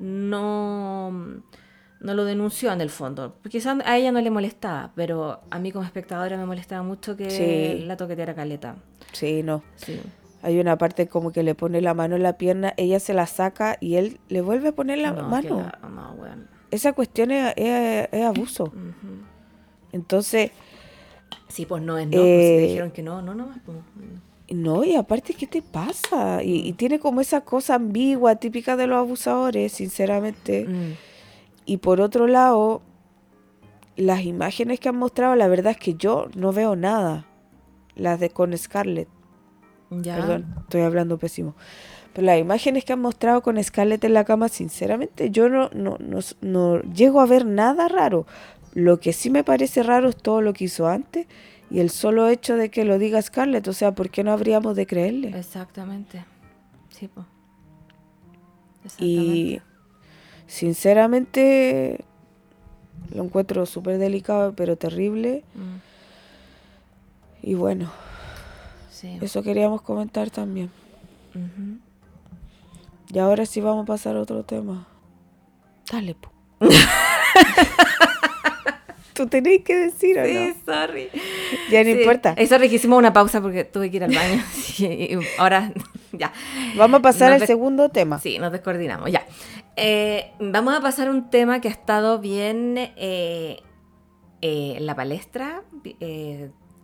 [0.00, 1.10] no,
[2.00, 3.36] no lo denunció en el fondo.
[3.48, 7.30] Quizás a ella no le molestaba, pero a mí como espectadora me molestaba mucho que
[7.30, 7.84] Sí.
[7.86, 8.76] la toqueteara caleta.
[9.12, 9.62] Sí, no.
[9.76, 10.00] Sí.
[10.42, 13.26] Hay una parte como que le pone la mano en la pierna, ella se la
[13.26, 15.58] saca y él le vuelve a poner la No, mano.
[15.82, 16.48] la- no, weón.
[16.70, 18.72] Esa cuestión es, es- es abuso.
[19.92, 20.50] Entonces,
[21.48, 22.12] Sí, pues no es no.
[22.12, 23.50] pues, si Eh, dijeron que no, no, no.
[23.64, 23.76] pues.
[24.50, 26.42] no, y aparte, ¿qué te pasa?
[26.42, 30.64] Y, y tiene como esa cosa ambigua, típica de los abusadores, sinceramente.
[30.66, 30.92] Mm.
[31.66, 32.82] Y por otro lado,
[33.96, 37.26] las imágenes que han mostrado, la verdad es que yo no veo nada.
[37.94, 39.08] Las de con Scarlett.
[40.00, 40.16] Ya.
[40.16, 41.54] Perdón, estoy hablando pésimo.
[42.14, 45.96] Pero las imágenes que han mostrado con Scarlett en la cama, sinceramente, yo no, no,
[45.98, 48.26] no, no llego a ver nada raro.
[48.74, 51.26] Lo que sí me parece raro es todo lo que hizo antes
[51.70, 53.66] y el solo hecho de que lo diga Scarlett.
[53.68, 55.36] O sea, ¿por qué no habríamos de creerle?
[55.38, 56.24] Exactamente.
[56.90, 57.26] Sí, pues.
[58.98, 59.60] Y
[60.46, 62.04] sinceramente
[63.14, 65.44] lo encuentro súper delicado, pero terrible.
[65.54, 65.76] Mm,
[67.44, 67.90] Y bueno,
[69.02, 69.18] sí.
[69.20, 70.70] eso queríamos comentar también.
[73.12, 74.86] Y ahora sí vamos a pasar a otro tema.
[75.90, 76.32] Dale, po.
[79.14, 80.54] Tú tenéis que decir, ¿o Sí, no?
[80.74, 81.08] sorry.
[81.70, 82.00] Ya no Sí.
[82.00, 82.34] importa.
[82.48, 84.42] Sorry que hicimos una pausa porque tuve que ir al baño.
[84.78, 85.70] Y ahora,
[86.12, 86.32] ya.
[86.76, 88.18] Vamos a pasar Nos al segundo tema.
[88.18, 89.26] Sí, nos descoordinamos, ya.
[89.76, 93.60] Eh, vamos a pasar a un tema que ha estado bien eh,
[94.40, 95.62] eh, en la palestra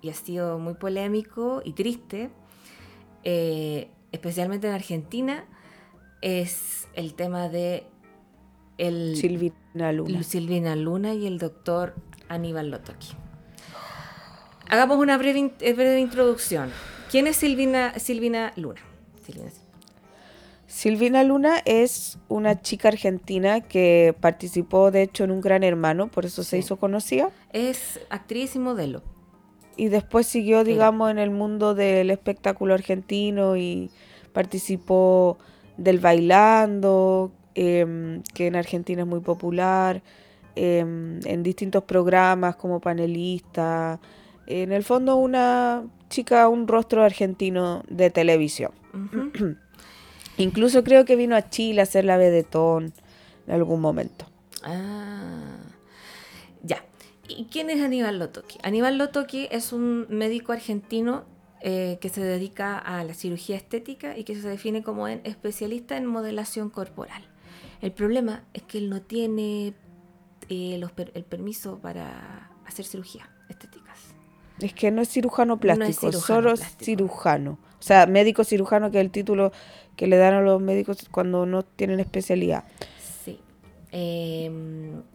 [0.02, 2.30] y ha sido muy polémico y triste,
[3.24, 5.44] eh, especialmente en Argentina,
[6.22, 7.84] es el tema de
[8.78, 10.22] el, Silvina Luna.
[10.22, 11.94] Silvina Luna y el doctor
[12.28, 13.08] Aníbal Lotoki.
[14.70, 16.70] Hagamos una breve, eh, breve introducción.
[17.11, 18.80] ¿Quién es Silvina, Silvina Luna?
[19.24, 19.50] Silvina-
[20.66, 26.26] Silvina Luna es una chica argentina que participó, de hecho, en Un Gran Hermano, por
[26.26, 26.58] eso se Sí.
[26.58, 27.30] hizo conocida.
[27.54, 29.02] Es actriz y modelo.
[29.78, 33.90] Y después siguió, digamos, en el mundo del espectáculo argentino y
[34.32, 35.38] participó
[35.76, 40.02] del Bailando, em, que en Argentina es muy popular,
[40.56, 44.00] em, en distintos programas como panelista.
[44.48, 48.72] En el fondo, una chica, un rostro argentino de televisión.
[50.38, 52.92] Incluso creo que vino a Chile a hacer la vedetón
[53.46, 54.26] en algún momento.
[54.64, 55.47] Ah.
[57.28, 58.58] ¿Y quién es Aníbal Lotoki?
[58.62, 61.24] Aníbal Lotoki es un médico argentino
[61.60, 65.96] eh, que se dedica a la cirugía estética y que se define como en especialista
[65.96, 67.22] en modelación corporal.
[67.82, 69.74] El problema es que él no tiene
[70.48, 73.98] eh, los per- el permiso para hacer cirugía estéticas.
[74.60, 76.84] Es que no es cirujano plástico, cirujano solo es plástico.
[76.84, 77.58] cirujano.
[77.78, 79.52] O sea, médico cirujano, que es el título
[79.96, 82.64] que le dan a los médicos cuando no tienen especialidad.
[83.24, 83.38] Sí.
[83.92, 84.50] Eh,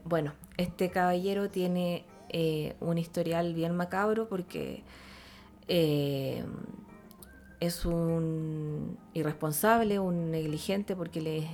[0.05, 4.83] bueno, este caballero tiene eh, un historial bien macabro porque
[5.67, 6.43] eh,
[7.59, 11.47] es un irresponsable, un negligente porque le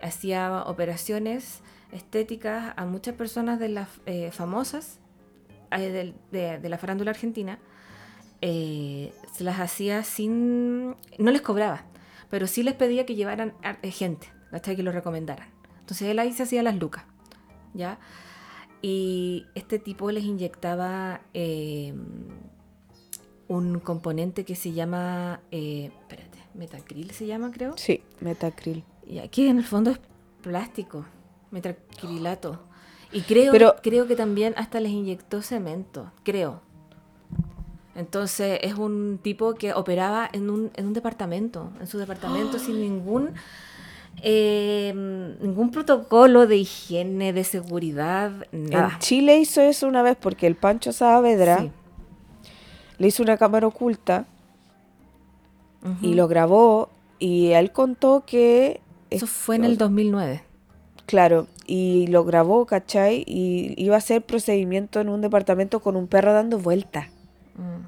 [0.00, 5.00] hacía operaciones estéticas a muchas personas de las eh, famosas
[5.70, 7.58] de, de la farándula argentina.
[8.40, 10.90] se las hacía sin...
[11.18, 11.86] no les cobraba,
[12.30, 14.76] pero sí les pedía que llevaran gente, ¿cachai?
[14.76, 15.48] que lo recomendaran.
[15.80, 17.04] Entonces él ahí se hacía las lucas,
[17.72, 17.98] ¿ya?
[18.86, 21.94] Y este tipo les inyectaba eh,
[23.48, 27.72] un componente que se llama, eh, espérate, metacril se llama creo.
[27.78, 28.84] Sí, metacril.
[29.06, 29.98] Y aquí en el fondo es
[30.42, 31.06] plástico,
[31.50, 32.60] metacrilato.
[33.10, 36.60] Y creo, Pero- creo que también hasta les inyectó cemento, creo.
[37.94, 42.80] Entonces es un tipo que operaba en un, en un departamento, en su departamento sin
[42.82, 43.32] ningún
[44.22, 44.92] eh,
[45.40, 48.90] ningún protocolo de higiene, de seguridad, nada.
[48.94, 51.70] En Chile hizo eso una vez porque el Pancho Saavedra Sí.
[52.98, 54.26] le hizo una cámara oculta
[56.00, 56.88] y lo grabó
[57.18, 58.80] Y él contó que...
[59.10, 60.42] Eso fue en el 2009.
[61.06, 63.24] Claro, y lo grabó, ¿cachai?
[63.26, 67.08] Y iba a hacer procedimiento en un departamento con un perro dando vueltas.
[67.56, 67.84] Mm.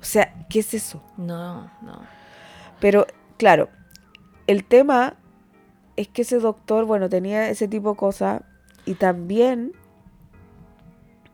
[0.00, 1.02] O sea, ¿qué es eso?
[1.16, 2.00] No, no.
[2.80, 3.06] Pero,
[3.36, 3.68] claro,
[4.46, 5.16] el tema
[5.98, 8.42] es que ese doctor, bueno, tenía ese tipo de cosas
[8.86, 9.72] y también...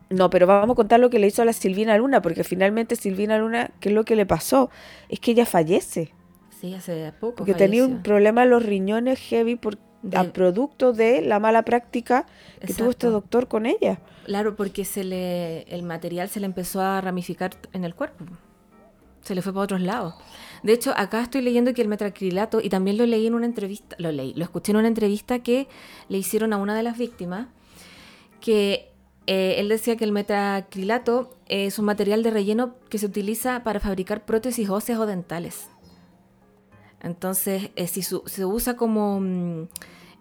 [0.08, 2.96] No, pero vamos a contar lo que le hizo a la Silvina Luna, porque finalmente
[2.96, 4.70] Silvina Luna, ¿qué es lo que le pasó?
[5.08, 6.12] Es que ella fallece.
[6.60, 7.36] Sí, hace poco.
[7.36, 9.76] Porque tenía un problema en los riñones heavy por,
[10.14, 12.24] a producto de la mala práctica
[12.60, 13.98] que tuvo este doctor con ella.
[14.24, 18.24] Claro, porque se le, el material se le empezó a ramificar en el cuerpo.
[19.22, 20.14] Se le fue para otros lados.
[20.64, 23.94] De hecho, acá estoy leyendo que el metacrilato, y también lo leí en una entrevista,
[23.98, 25.68] lo leí, lo escuché en una entrevista que
[26.08, 27.48] le hicieron a una de las víctimas,
[28.40, 28.90] que
[29.26, 33.78] eh, él decía que el metacrilato es un material de relleno que se utiliza para
[33.78, 35.68] fabricar prótesis óseas o dentales.
[37.02, 39.68] Entonces, eh, si se usa como mm,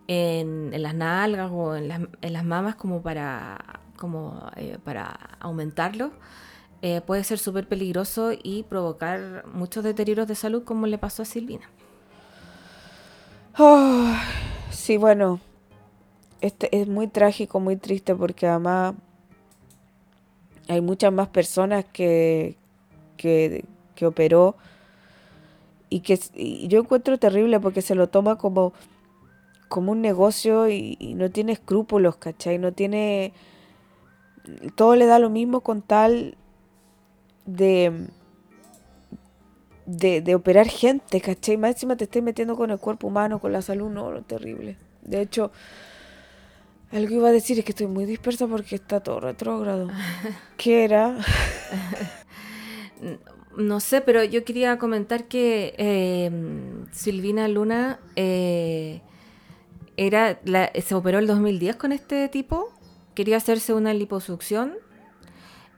[0.07, 6.11] en, las nalgas o en las, en las mamas como para, como, eh, para aumentarlo,
[6.86, 11.25] eh, puede ser súper peligroso y provocar muchos deterioros de salud como le pasó a
[11.25, 11.69] Silvina.
[14.69, 15.39] sí, bueno,
[16.41, 18.95] este es muy trágico, muy triste porque además
[20.67, 22.57] hay muchas más personas que,
[23.15, 23.63] que,
[24.05, 24.57] operó
[25.89, 26.19] y que
[26.67, 28.73] yo encuentro terrible porque se lo toma como,
[29.69, 32.57] como un negocio y, y no tiene escrúpulos, ¿cachai?
[32.57, 33.31] No tiene...
[34.75, 36.36] Todo le da lo mismo con tal
[37.45, 38.07] de,
[39.85, 41.57] de, operar gente, ¿cachai?
[41.57, 44.77] Más encima te estés metiendo con el cuerpo humano, con la salud, no, lo terrible.
[45.01, 45.51] De hecho,
[46.91, 49.89] algo iba a decir es que estoy muy dispersa porque está todo retrógrado.
[50.57, 51.17] ¿Qué era?
[53.57, 59.01] no sé, pero yo quería comentar que em, Silvina Luna eh,
[59.97, 60.39] era
[60.81, 62.71] se operó el 2010 con este tipo.
[63.15, 64.73] Quería hacerse una liposucción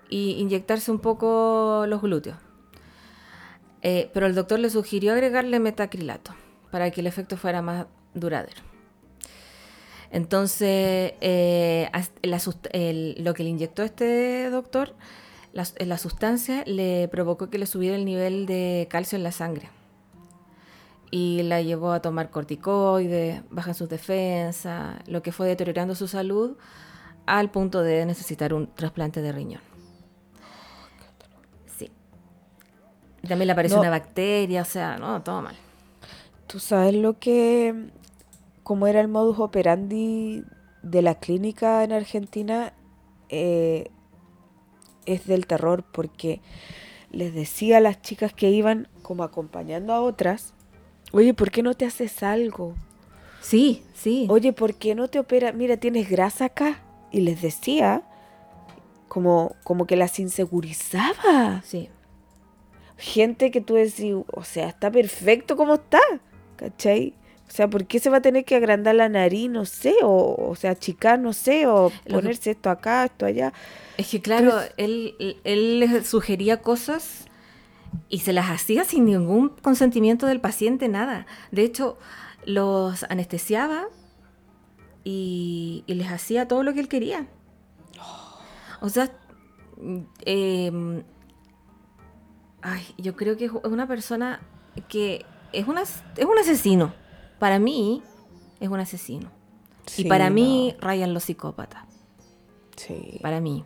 [0.10, 2.38] y inyectarse un poco los glúteos.
[3.82, 6.34] Eh, pero el doctor le sugirió agregarle metacrilato
[6.72, 8.62] para que el efecto fuera más duradero.
[10.12, 11.90] Entonces, eh,
[13.18, 14.96] lo que le inyectó este doctor,
[15.54, 19.70] la, la, sustancia le provocó que le subiera el nivel de calcio en la sangre.
[21.12, 26.58] Y la llevó a tomar corticoides, bajan sus defensas, lo que fue deteriorando su salud
[27.26, 29.75] al punto de necesitar un trasplante de riñón.
[33.28, 35.56] También le apareció una bacteria, o sea, no, todo mal.
[36.48, 37.90] ¿Tú sabes lo que,
[38.64, 40.44] cómo era el modus operandi
[40.84, 42.74] de la clínica en Argentina?
[43.30, 43.90] Eh,
[45.06, 46.42] es del terror porque
[47.12, 50.54] les decía a las chicas que iban como acompañando a otras,
[51.12, 52.76] oye, ¿por qué no te haces algo?
[53.42, 54.28] Sí, sí.
[54.30, 55.54] Oye, ¿por qué no te operas?
[55.54, 56.82] Mira, tienes grasa acá.
[57.12, 58.02] Y les decía
[59.08, 61.62] como, como que las insegurizaba.
[61.64, 61.90] Sí
[62.98, 66.02] gente que tú decís, o sea, está perfecto como está,
[66.56, 67.14] ¿cachai?
[67.48, 69.50] O sea, ¿por qué se va a tener que agrandar la nariz?
[69.50, 73.54] No sé, o, o sea, achicar, no sé, o ponerse esto acá, esto allá.
[73.98, 77.26] Es que claro, él, él les sugería cosas
[78.10, 81.28] y se las hacía sin ningún consentimiento del paciente, nada.
[81.52, 81.98] De hecho,
[82.46, 83.86] los anestesiaba
[85.04, 87.28] y, y les hacía todo lo que él quería.
[88.82, 89.12] O sea,
[90.26, 91.04] eh,
[92.68, 94.40] Ay, yo creo que es una persona
[94.90, 96.96] que es, una, es un asesino.
[97.38, 98.02] Para mí,
[98.60, 99.30] es un asesino.
[99.96, 101.84] y para mí, rayan los psicópatas.
[102.76, 103.20] Sí.
[103.22, 103.66] Para mí.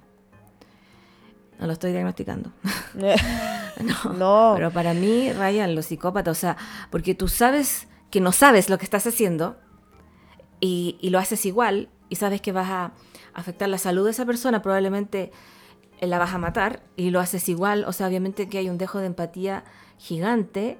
[1.59, 2.51] No lo estoy diagnosticando.
[2.93, 6.37] no, no, Pero para mí, rayan los psicópatas.
[6.37, 6.57] O sea,
[6.91, 9.55] porque tú sabes que no sabes lo que estás haciendo
[10.59, 12.91] y, y lo haces igual y sabes que vas a
[13.33, 15.31] afectar la salud de esa persona, probablemente
[16.01, 18.99] la vas a matar y lo haces igual, o sea, obviamente que hay un dejo
[18.99, 19.63] de empatía
[19.97, 20.77] gigante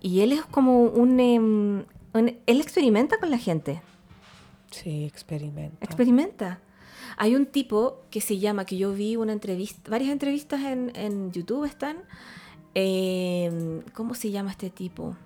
[0.00, 1.84] y él es como un, em,
[2.14, 3.82] él experimenta con la gente.
[4.70, 5.84] Sí, experimenta.
[5.84, 6.60] Experimenta.
[7.16, 11.64] Hay un tipo que se llama, que yo vi una entrevista, varias entrevistas en, YouTube
[11.64, 11.98] están.
[12.74, 15.16] Em, ¿Cómo se llama este tipo?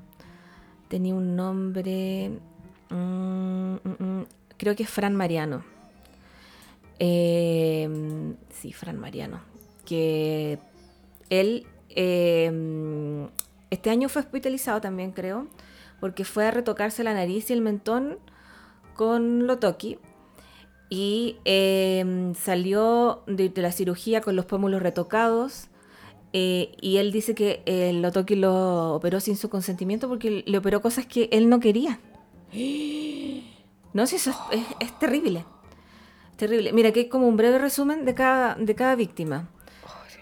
[0.89, 2.31] Tenía un nombre.
[2.91, 4.27] Mm, mm, mm,
[4.57, 5.65] creo que es Fran Mariano.
[7.03, 7.89] Eh,
[8.51, 9.41] sí, Fran Mariano,
[9.87, 10.59] que
[11.31, 13.29] él em,
[13.71, 15.49] este año fue hospitalizado también, creo,
[15.99, 18.19] porque fue a retocarse la nariz y el mentón
[18.95, 19.99] con Lotoki
[20.91, 25.69] y em, salió de, la cirugía con los pómulos retocados
[26.33, 30.81] Eh, y él dice que el Otoki lo operó sin su consentimiento porque le operó
[30.81, 31.99] cosas que él no quería.
[33.93, 35.45] No sé, eso es, es terrible.
[36.41, 36.73] Terrible.
[36.73, 39.49] Mira, que hay como un breve resumen de cada, de cada víctima.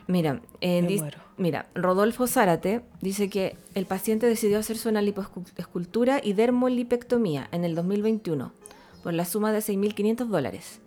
[0.09, 1.19] Mira, eh, dis- muero.
[1.37, 7.75] mira, Rodolfo Zárate dice que el paciente decidió hacerse una lipoescultura y dermolipectomía en el
[7.75, 8.53] 2021
[9.03, 10.81] por la suma de 6.500 dólares,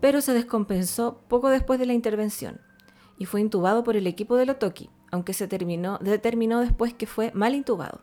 [0.00, 2.60] pero se descompensó poco después de la intervención
[3.16, 7.30] y fue intubado por el equipo de Lotoki, aunque se terminó, determinó después que fue
[7.32, 8.00] mal intubado.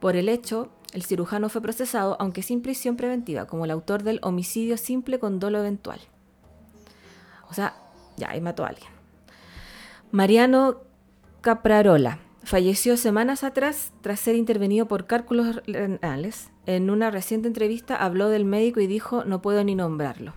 [0.00, 4.20] Por el hecho, el cirujano fue procesado, aunque sin prisión preventiva, como el autor del
[4.22, 6.00] homicidio simple con dolo eventual.
[7.48, 7.74] O sea,
[8.16, 8.90] ya, ahí mató a alguien.
[10.12, 10.78] Mariano
[11.40, 16.50] Caprarola falleció semanas atrás tras ser intervenido por cálculos renales.
[16.66, 20.34] En una reciente entrevista habló del médico y dijo, no puedo ni nombrarlo.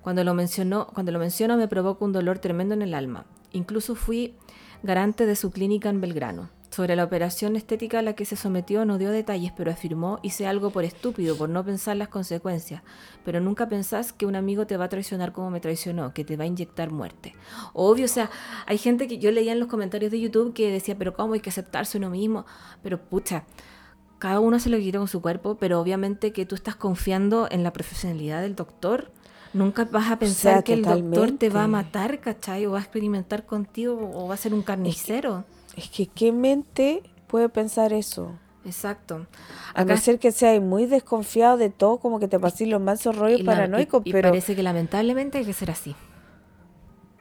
[0.00, 3.26] Cuando lo, mencionó, cuando lo menciono me provoca un dolor tremendo en el alma.
[3.52, 4.34] Incluso fui
[4.82, 6.48] garante de su clínica en Belgrano.
[6.70, 10.46] Sobre la operación estética a la que se sometió no dio detalles, pero afirmó hice
[10.46, 12.82] algo por estúpido, por no pensar las consecuencias.
[13.24, 16.36] Pero nunca pensás que un amigo te va a traicionar como me traicionó, que te
[16.36, 17.34] va a inyectar muerte.
[17.72, 18.30] Obvio, o sea,
[18.66, 21.40] hay gente que yo leía en los comentarios de YouTube que decía, pero ¿cómo hay
[21.40, 22.46] que aceptarse uno mismo?
[22.84, 23.44] Pero pucha,
[24.20, 27.64] cada uno se lo quita con su cuerpo, pero obviamente que tú estás confiando en
[27.64, 29.10] la profesionalidad del doctor.
[29.52, 32.66] Nunca vas a pensar sea, que el doctor te va a matar, ¿cachai?
[32.66, 35.38] O va a experimentar contigo, o va a ser un carnicero.
[35.38, 35.59] Es que
[36.14, 38.32] qué mente puede pensar eso.
[38.66, 39.26] Exacto.
[39.74, 42.80] A Acá no ser que seas muy desconfiado de todo, como que te pases los
[42.80, 45.94] mansos rollos paranoicos, y- y pero parece que lamentablemente hay que ser así.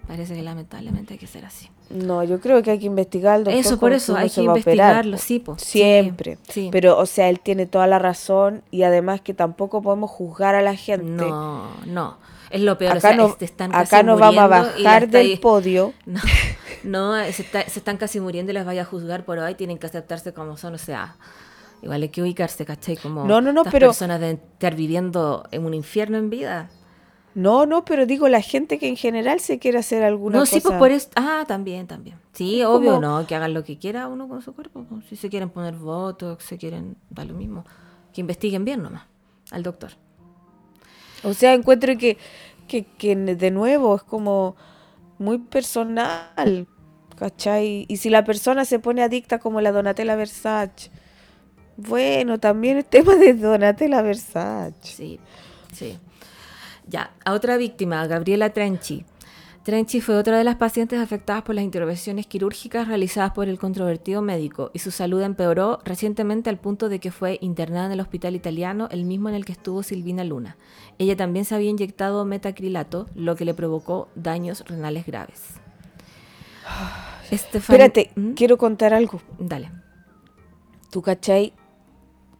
[0.08, 1.70] Parece que lamentablemente hay que ser así.
[1.92, 4.44] no, yo creo que hay que investigar al doctor Eso, por eso, hay que a
[4.44, 5.58] investigarlo, sí, po.
[5.58, 6.38] Siempre.
[6.50, 6.70] sí.
[6.72, 10.62] Pero, o sea, él tiene toda la razón y además que tampoco podemos juzgar a
[10.62, 11.06] la gente.
[11.26, 12.18] No, no.
[12.52, 12.96] Es lo peor.
[12.96, 15.94] o acá sea, no, es- están acá nos vamos a bajar del podio.
[16.08, 16.20] No,
[16.84, 19.78] no se, está- se están casi muriendo y las vaya a juzgar por hoy, tienen
[19.78, 21.16] que aceptarse como son, o sea,
[21.82, 22.98] igual hay que ubicarse, ¿cachai?
[22.98, 26.70] Como No, no, no, estas pero- personas deben estar viviendo en un infierno en vida.
[27.36, 30.56] No, no, pero digo la gente que en general se quiere hacer alguna no, cosa.
[30.56, 31.10] sí, pues por eso.
[31.16, 32.18] Ah, también, también.
[32.34, 34.84] Sí, Es obvio, como- no, que hagan lo que quiera uno con su cuerpo.
[34.90, 35.06] pues.
[35.06, 37.66] Si se quieren poner votos, se quieren, da lo mismo.
[38.14, 39.04] Que investiguen bien nomás
[39.52, 39.92] al doctor.
[41.24, 42.18] O sea, encuentro que,
[42.68, 44.56] que, que de nuevo es como
[45.20, 46.68] muy personal,
[47.18, 47.86] ¿cachai?
[47.88, 50.90] Y si la persona se pone adicta como la Donatella Versace,
[51.78, 54.74] bueno, también es tema de Donatella Versace.
[54.82, 55.20] Sí,
[55.72, 55.98] sí.
[56.88, 59.06] Ya, a otra víctima, Gabriela Trenchi.
[59.70, 64.24] Trenchi fue otra de las pacientes afectadas por las intervenciones quirúrgicas realizadas por el controvertido
[64.24, 68.36] médico y su salud empeoró recientemente al punto de que fue internada en el hospital
[68.36, 70.58] italiano, el mismo en el que estuvo Silvina Luna.
[70.98, 75.40] Ella también se había inyectado metacrilato, lo que le provocó daños renales graves.
[77.30, 78.32] Estefan- Espérate, ¿Mm?
[78.32, 79.22] quiero contar algo.
[79.38, 79.70] Dale.
[80.90, 81.54] ¿Tú cachai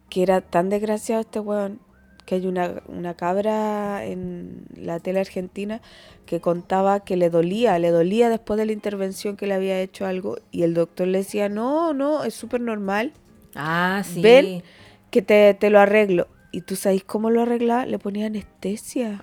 [0.08, 1.78] que era tan desgraciado este weón
[2.30, 5.80] que hay una, una cabra en la tele argentina
[6.26, 10.06] que contaba que le dolía, le dolía después de la intervención que le había hecho
[10.06, 13.12] algo y el doctor le decía, no, no, es súper normal,
[13.56, 14.22] Ah, sí.
[14.22, 14.62] ven
[15.10, 16.28] que te, te lo arreglo.
[16.52, 19.20] Y tú sabes cómo lo arreglaba, le ponía anestesia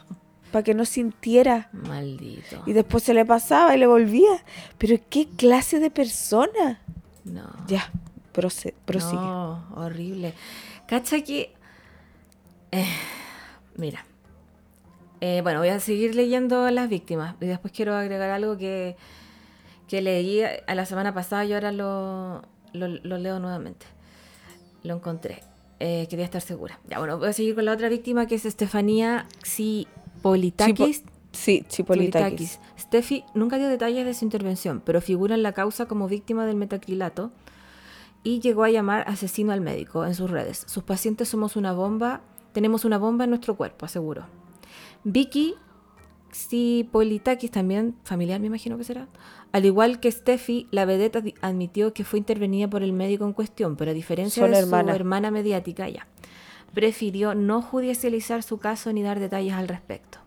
[0.50, 1.68] para que no sintiera.
[1.74, 2.62] Maldito.
[2.64, 4.42] Y después se le pasaba y le volvía.
[4.78, 6.80] Pero qué clase de persona.
[7.24, 7.50] No.
[7.66, 7.90] Ya,
[8.32, 9.16] proce- prosigue.
[9.20, 10.32] No, horrible.
[10.88, 11.52] Cacha que.
[12.80, 12.86] Eh,
[13.76, 14.04] mira.
[15.20, 17.36] Eh, bueno, voy a seguir leyendo las víctimas.
[17.40, 18.96] Y después quiero agregar algo que,
[19.88, 23.86] que leí a la semana pasada y ahora lo, lo, lo leo nuevamente.
[24.82, 25.42] Lo encontré.
[25.78, 26.78] Eh, quería estar segura.
[26.88, 31.04] Ya, bueno, voy a seguir con la otra víctima que es Estefanía Xipolitakis.
[31.32, 31.64] Sí.
[31.68, 32.60] Chipolitakis.
[32.78, 36.56] Steffi nunca dio detalles de su intervención, pero figura en la causa como víctima del
[36.56, 37.30] metacrilato
[38.22, 40.64] y llegó a llamar asesino al médico en sus redes.
[40.66, 42.22] Sus pacientes somos una bomba,
[42.56, 44.24] tenemos una bomba en nuestro cuerpo, aseguró.
[45.04, 45.56] Vicky
[46.32, 49.08] Cipolitakis, también familiar me imagino que será.
[49.52, 53.34] Al igual que Steffi, la vedette ad- admitió que fue intervenida por el médico en
[53.34, 56.06] cuestión, pero a diferencia Son de su hermana mediática, ya,
[56.72, 60.18] prefirió no judicializar su caso ni dar detalles al respecto.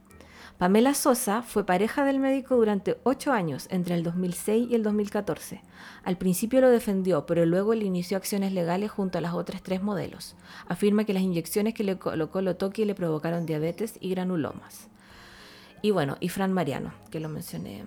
[0.59, 5.61] Pamela Sosa fue pareja del médico durante ocho años, entre el 2006 y el 2014.
[6.03, 9.81] Al principio lo defendió, pero luego le inició acciones legales junto a las otras tres
[9.81, 10.35] modelos.
[10.67, 14.89] Afirma que las inyecciones que le colocó Lotoki le provocaron diabetes y granulomas.
[15.81, 17.85] Y bueno, y Fran Mariano, que lo mencioné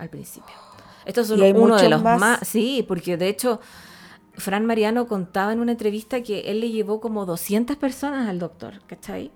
[0.00, 0.56] al principio.
[1.04, 2.18] Estos son uno de los más.
[2.18, 2.40] más...
[2.48, 3.60] Sí, porque de hecho
[4.34, 8.80] Fran Mariano contaba en una entrevista que él le llevó como 200 personas al doctor,
[8.86, 9.30] ¿cachai?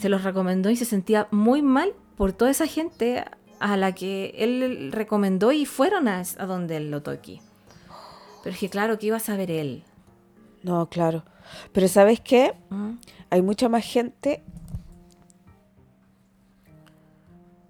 [0.00, 3.24] Se los recomendó y se sentía muy mal por toda esa gente
[3.60, 7.40] a la que él recomendó y fueron a, a donde el Lotoki.
[8.42, 9.84] Pero es que claro, que iba a saber él?
[10.62, 11.24] No, claro.
[11.72, 12.54] Pero ¿sabes qué?
[12.70, 12.92] ¿Mm?
[13.30, 14.42] Hay mucha más gente.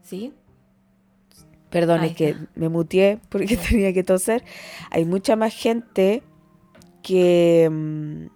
[0.02, 0.32] ¿Sí?
[1.80, 4.42] Perdón, es que me muteé porque tenía que toser.
[4.90, 6.22] Hay mucha más gente
[7.02, 8.26] que, mm,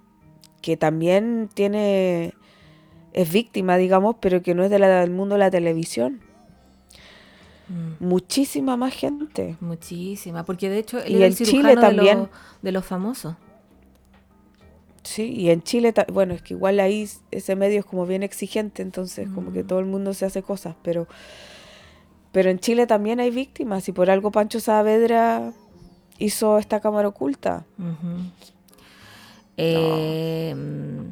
[0.63, 2.35] que también tiene.
[3.13, 6.21] es víctima, digamos, pero que no es de la- del mundo de la televisión.
[7.69, 9.57] Mm, Muchísima más gente.
[9.61, 12.19] Muchísima, porque de hecho él Y era el Chile de, también.
[12.19, 12.29] los-
[12.63, 13.35] de los famosos.
[15.03, 18.83] Sí, y en Chile, bueno, es que igual ahí ese medio es como bien exigente,
[18.83, 19.67] entonces como que Mm.
[19.67, 21.09] todo el mundo se hace cosas, pero
[22.33, 25.53] pero en Chile también hay víctimas y por algo Pancho Saavedra
[26.19, 27.65] hizo esta cámara oculta.
[29.57, 31.09] Eh, mm,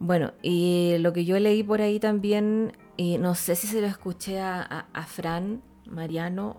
[0.00, 3.86] bueno, y lo que yo leí por ahí también, y no sé si se lo
[3.86, 6.56] escuché a, a- a Fran Mariano,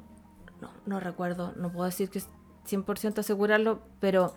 [0.62, 2.28] no, no recuerdo, no puedo decir que es
[2.70, 4.34] 100% asegurarlo, pero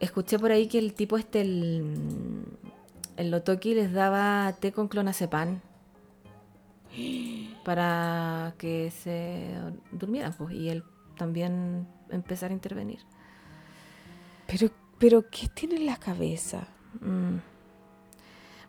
[0.00, 2.44] escuché por ahí que el tipo este, el,
[3.16, 5.60] el Lotoki les daba té con clonazepam
[7.64, 9.54] para que se
[9.92, 10.84] durmieran, pues, y él
[11.16, 13.00] también empezar a intervenir.
[14.46, 16.68] Pero pero ¿qué tiene en la cabeza?
[17.00, 17.36] Mm.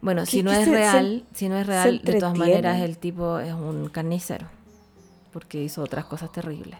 [0.01, 2.37] Bueno, ¿Qué- si no qué es se- se- real, si no es real, de todas
[2.37, 4.47] maneras el tipo es un carnicero,
[5.31, 6.79] porque hizo otras cosas terribles.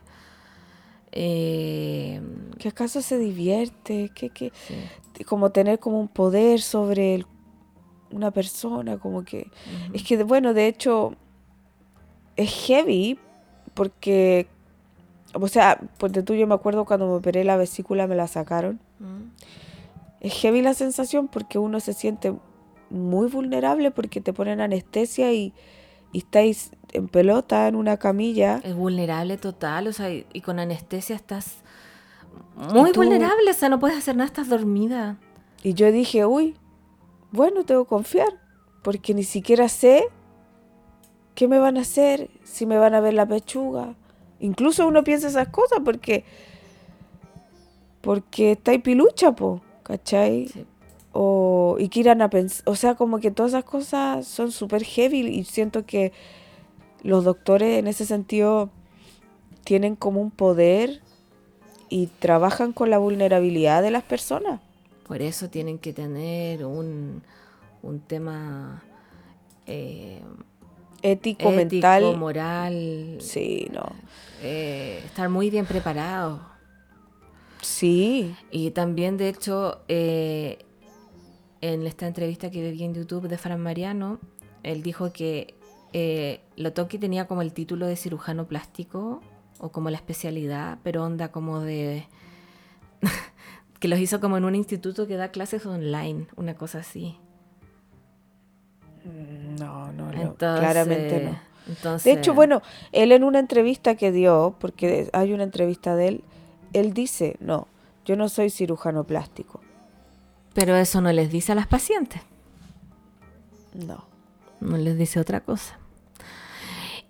[1.11, 2.22] Eh,
[2.59, 4.11] ¿Que acaso se divierte?
[4.13, 4.51] ¿Qué, qué?
[4.68, 7.26] sí, Como tener como un poder sobre el-
[8.11, 9.49] una persona, como que...
[9.93, 11.16] Es que, bueno, de hecho,
[12.36, 13.19] es heavy
[13.73, 14.47] porque,
[15.33, 18.79] o sea, ponte tú, yo me acuerdo cuando me operé la vesícula, me la sacaron.
[18.99, 19.29] Mm,
[20.21, 22.33] Es heavy la sensación porque uno se siente
[22.89, 25.53] muy vulnerable porque te ponen anestesia y,
[26.11, 28.61] y estáis en pelota en una camilla.
[28.63, 31.57] Es vulnerable total, o sea, y, y con anestesia estás
[32.73, 35.17] muy tú- vulnerable, o sea, no puedes hacer nada, estás dormida.
[35.63, 36.55] Y yo dije, uy,
[37.31, 38.29] bueno, tengo que confiar
[38.83, 40.05] porque ni siquiera sé
[41.36, 43.95] qué me van a hacer, si me van a ver la pechuga.
[44.39, 46.23] Incluso uno piensa esas cosas porque
[48.01, 50.47] porque está ahí pilucha, po, ¿cachai?
[50.47, 50.65] Sí.
[51.11, 54.83] O, y que irán a pensar, o sea, como que todas esas cosas son súper
[54.83, 56.11] heavy y siento que
[57.03, 58.69] los doctores en ese sentido
[59.63, 61.01] tienen como un poder
[61.89, 64.59] y trabajan con la vulnerabilidad de las personas.
[65.07, 67.23] Por eso tienen que tener un,
[67.81, 68.83] un tema
[69.67, 70.21] eh,
[71.01, 72.17] Ético, ético, mental.
[72.17, 73.83] moral, Sí, no.
[74.41, 76.41] eh, estar muy bien preparado.
[77.61, 78.35] Sí.
[78.51, 80.59] Y también, de hecho, eh,
[81.61, 84.19] en esta entrevista que vi en YouTube de Fran Mariano,
[84.63, 85.55] él dijo que
[85.93, 89.21] eh, Lotoki tenía como el título de cirujano plástico
[89.59, 92.05] o como la especialidad, pero onda como de...
[93.79, 97.17] que los hizo como en un instituto que da clases online, una cosa así.
[99.06, 101.39] No, no, no, Entonces, claramente no.
[101.68, 106.08] Entonces, De hecho, bueno, él en una entrevista que dio, porque hay una entrevista de
[106.08, 106.24] él,
[106.74, 107.68] él dice, no,
[108.06, 109.62] yo no soy cirujano plástico.
[110.53, 112.22] Pero eso no les dice a las pacientes.
[113.74, 114.06] No.
[114.62, 115.78] no les dice otra cosa.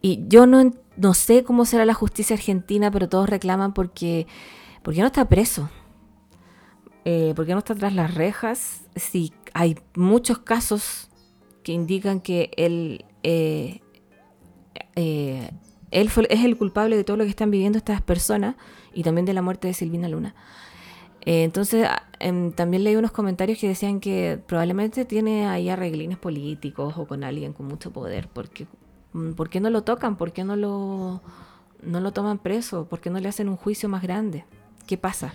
[0.01, 4.25] Y yo no, no sé cómo será la justicia argentina, pero todos reclaman porque,
[4.83, 5.69] porque no está preso.
[7.03, 8.81] Eh, ¿Por qué no está tras las rejas?
[8.95, 11.09] Si hay muchos casos
[11.65, 13.81] que indican que él, eh,
[14.95, 15.49] eh,
[15.91, 18.55] él fue- es el culpable de todo lo que están viviendo estas personas
[18.93, 20.35] y también de la muerte de Silvina Luna.
[21.25, 26.19] Eh, entonces, a- em, también leí unos comentarios que decían que probablemente tiene ahí arreglines
[26.19, 28.27] políticos o con alguien con mucho poder.
[28.31, 28.67] Porque,
[29.13, 30.17] mm, ¿Por qué no lo tocan?
[30.17, 31.21] ¿Por qué no lo,
[31.81, 32.85] no lo toman preso?
[32.85, 34.45] ¿Por qué no le hacen un juicio más grande?
[34.85, 35.33] ¿Qué pasa?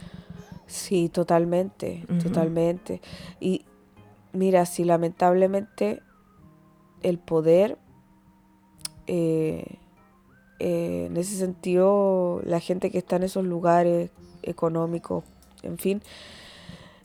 [0.69, 3.01] Sí, totalmente, totalmente.
[3.41, 3.65] Y
[4.33, 6.03] mira, si lamentablemente
[7.03, 7.79] el poder,
[9.07, 9.79] eh,
[10.59, 14.11] eh, en ese sentido, la gente que está en esos lugares
[14.43, 15.25] económicos,
[15.63, 16.03] en fin,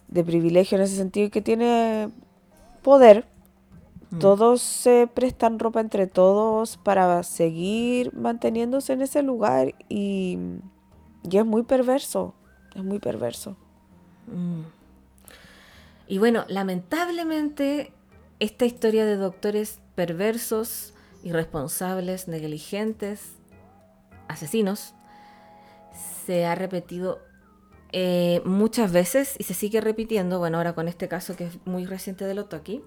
[0.07, 2.09] de privilegio en ese sentido, y que tiene
[2.83, 3.25] poder,
[4.15, 4.19] Mm.
[4.19, 10.37] todos se prestan ropa entre todos para seguir manteniéndose en ese lugar y,
[11.29, 12.33] y es muy perverso,
[12.75, 13.57] es muy perverso.
[14.27, 14.61] Mm.
[16.07, 17.91] Y bueno, lamentablemente
[18.39, 20.93] esta historia de doctores perversos,
[21.23, 23.33] irresponsables, negligentes,
[24.27, 24.93] asesinos,
[26.25, 27.19] se ha repetido
[27.91, 31.85] eh, muchas veces y se sigue repitiendo, bueno, ahora con este caso que es muy
[31.85, 32.83] reciente de Lotoki.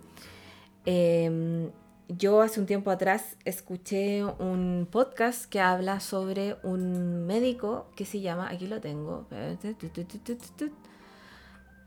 [0.84, 1.70] Eh,
[2.08, 8.20] yo hace un tiempo atrás escuché un podcast que habla sobre un médico que se
[8.20, 9.26] llama, aquí lo tengo,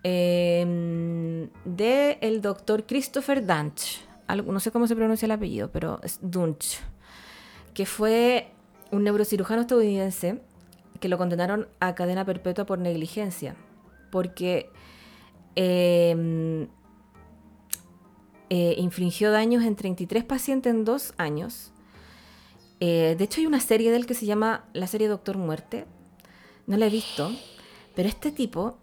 [0.03, 4.10] eh, de el doctor Christopher Dunch.
[4.35, 6.79] No sé cómo se pronuncia el apellido, pero es Dunch.
[7.73, 8.51] Que fue
[8.91, 10.41] un neurocirujano estadounidense
[10.99, 13.55] que lo condenaron a cadena perpetua por negligencia.
[14.11, 14.69] Porque
[15.55, 16.67] eh,
[18.49, 21.71] eh, infringió daños en 33 pacientes en dos años.
[22.81, 25.85] Eh, de hecho, hay una serie de él que se llama la serie Doctor Muerte.
[26.67, 27.31] No la he visto.
[27.95, 28.77] Pero este tipo,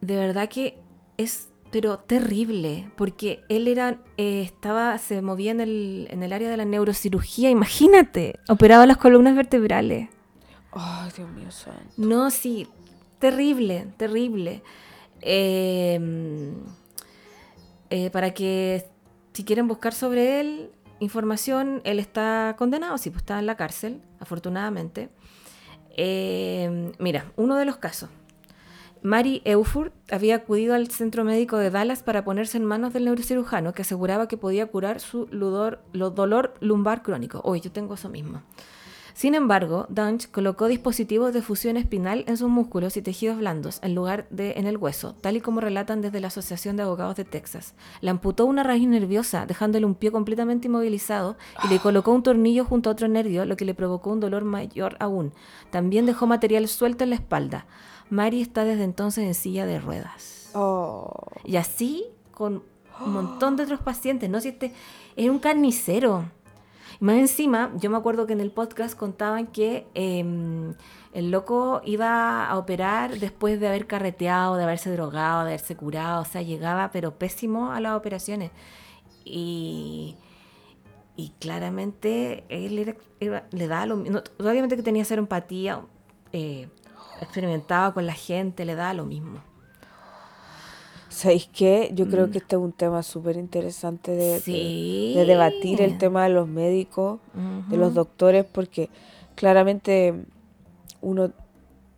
[0.00, 0.78] de verdad que
[1.16, 6.50] es pero terrible, porque él era, eh, estaba, se movía en el, en el área
[6.50, 10.10] de la neurocirugía, imagínate, operaba las columnas vertebrales.
[10.70, 11.80] Ay, Dios mío santo.
[11.96, 12.68] No, sí,
[13.18, 14.62] terrible, terrible.
[15.22, 16.52] Eh,
[17.88, 18.84] eh, para que
[19.32, 20.70] si quieren buscar sobre él
[21.00, 25.08] información, él está condenado, sí, pues está en la cárcel, afortunadamente.
[25.96, 28.08] Eh, mira, uno de los casos.
[29.02, 33.72] Mary Eufurt había acudido al centro médico de Dallas para ponerse en manos del neurocirujano
[33.74, 37.40] que aseguraba que podía curar su dolor lumbar crónico.
[37.42, 38.42] Hoy yo tengo eso mismo.
[39.14, 43.94] Sin embargo, Dunch colocó dispositivos de fusión espinal en sus músculos y tejidos blandos en
[43.94, 47.24] lugar de en el hueso, tal y como relatan desde la Asociación de Abogados de
[47.24, 47.74] Texas.
[48.00, 52.64] Le amputó una raíz nerviosa, dejándole un pie completamente inmovilizado, y le colocó un tornillo
[52.64, 55.32] junto a otro nervio, lo que le provocó un dolor mayor aún.
[55.70, 57.66] También dejó material suelto en la espalda.
[58.10, 60.50] Mary está desde entonces en silla de ruedas.
[60.54, 61.10] Oh.
[61.44, 62.62] Y así con
[63.00, 64.40] un montón de otros pacientes, ¿no?
[64.40, 64.72] Si este
[65.16, 66.24] era un carnicero.
[67.00, 70.74] Más encima, yo me acuerdo que en el podcast contaban que em,
[71.12, 76.22] el loco iba a operar después de haber carreteado, de haberse drogado, de haberse curado,
[76.22, 78.52] o sea, llegaba pero pésimo a las operaciones.
[79.24, 80.14] Y,
[81.16, 82.96] y claramente él
[83.50, 85.80] le da lo mismo, obviamente que tenía cero empatía,
[86.32, 86.68] eh,
[87.24, 89.40] experimentaba con la gente, le da lo mismo.
[91.12, 91.90] ¿Sabéis qué?
[91.92, 96.30] Yo creo que este es un tema súper interesante de, de, debatir el tema de
[96.30, 97.20] los médicos,
[97.68, 98.88] de los doctores, porque
[99.34, 100.24] claramente
[101.02, 101.30] uno,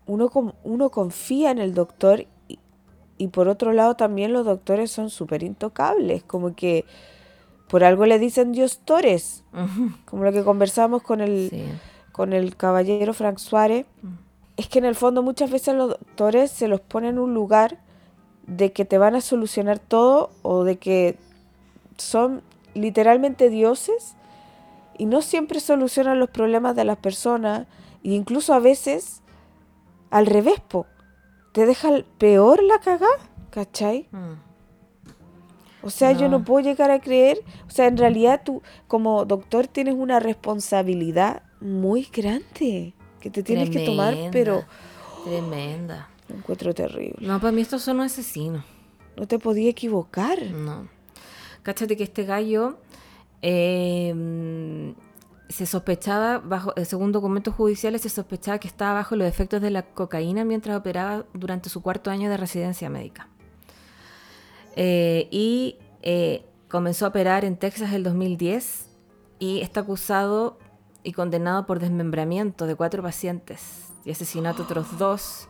[0.07, 2.27] uno, uno confía en el doctor
[3.17, 6.85] y, por otro lado también los doctores son súper intocables, como que
[7.69, 9.45] por algo le dicen diostores,
[10.07, 11.51] como lo que conversamos con el,
[12.11, 13.87] con el caballero Frank Suárez.
[14.57, 17.79] Es que en el fondo muchas veces los doctores se los ponen en un lugar
[18.47, 21.17] de que te van a solucionar todo o de que
[21.97, 22.43] son
[22.75, 24.15] literalmente dioses
[24.99, 27.67] y no siempre solucionan los problemas de las personas
[28.03, 29.23] e incluso a veces
[30.11, 30.87] al revés, po,
[31.53, 33.09] te deja peor la cagada,
[33.51, 34.09] ¿cachai?
[34.13, 34.35] Mm.
[35.83, 37.39] O sea, yo no puedo llegar a creer,
[37.69, 42.95] o sea, en realidad tú como doctor tienes una responsabilidad muy grande
[43.25, 44.65] que te tienes que tomar, pero...
[45.25, 47.27] Tremenda encuentro terrible.
[47.27, 48.63] No, para mí estos son asesinos.
[49.17, 50.43] No te podía equivocar.
[50.43, 50.89] No.
[51.63, 52.77] Cáchate que este gallo
[53.41, 54.95] em,
[55.49, 59.85] se sospechaba, bajo, según documentos judiciales, se sospechaba que estaba bajo los efectos de la
[59.85, 63.29] cocaína mientras operaba durante su cuarto año de residencia médica.
[64.77, 68.87] Eh, y eh, comenzó a operar en Texas el 2010
[69.39, 70.59] y está acusado
[71.05, 75.49] y condenado por desmembramiento de cuatro pacientes y asesinato de otros dos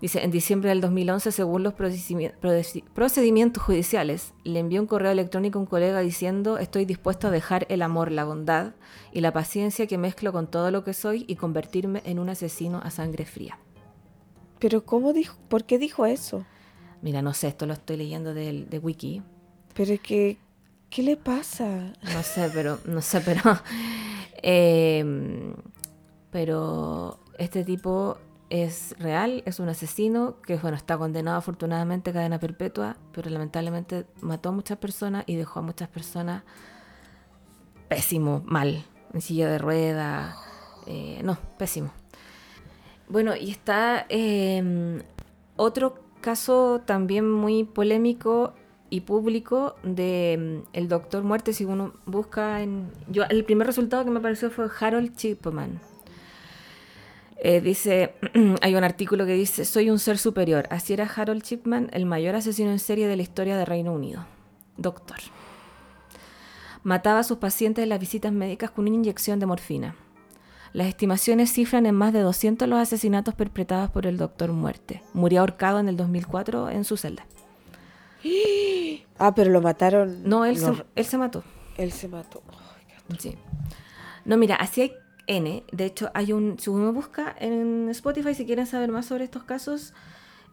[0.00, 5.62] Dice, en diciembre del 2011, según los procedimientos judiciales, le envió un correo electrónico a
[5.62, 8.72] un colega diciendo, estoy dispuesto a dejar el amor, la bondad
[9.12, 12.80] y la paciencia que mezclo con todo lo que soy y convertirme en un asesino
[12.82, 13.58] a sangre fría.
[14.58, 15.36] Pero ¿cómo dijo?
[15.48, 16.46] ¿Por qué dijo eso?
[17.02, 19.22] Mira, no sé, esto lo estoy leyendo de, de Wiki.
[19.74, 20.38] Pero es que,
[20.90, 21.92] ¿qué le pasa?
[22.02, 23.40] No sé, pero, no sé, pero,
[24.42, 25.54] em,
[26.30, 28.18] pero este tipo
[28.50, 34.06] es real, es un asesino que bueno, está condenado afortunadamente a cadena perpetua, pero lamentablemente
[34.20, 36.42] mató a muchas personas y dejó a muchas personas
[37.88, 38.84] pésimo, mal,
[39.14, 40.36] en silla de ruedas,
[40.86, 41.92] eh, no, pésimo.
[43.08, 45.02] Bueno, y está em,
[45.56, 48.54] otro caso también muy polémico
[48.90, 54.04] y público de em, el doctor muerte si uno busca en yo el primer resultado
[54.04, 55.80] que me pareció fue Harold Chipman
[57.42, 58.14] eh, dice,
[58.60, 60.66] hay un artículo que dice, soy un ser superior.
[60.70, 64.26] Así era Harold Chipman, el mayor asesino en serie de la historia de Reino Unido.
[64.76, 65.16] Doctor.
[66.82, 69.96] Mataba a sus pacientes en las visitas médicas con una inyección de morfina.
[70.72, 75.02] Las estimaciones cifran en más de 200 los asesinatos perpetrados por el doctor Muerte.
[75.14, 77.26] Murió ahorcado en el 2004 en su celda.
[79.18, 80.22] Ah, pero lo mataron.
[80.24, 81.44] No, él, Se, él se mató.
[81.76, 82.42] Él se mató.
[83.18, 83.36] Sí.
[84.24, 84.92] No, mira, así hay
[85.26, 85.64] N.
[85.72, 86.58] De hecho, hay un.
[86.58, 89.94] Si uno busca en Spotify, si quieren saber más sobre estos casos,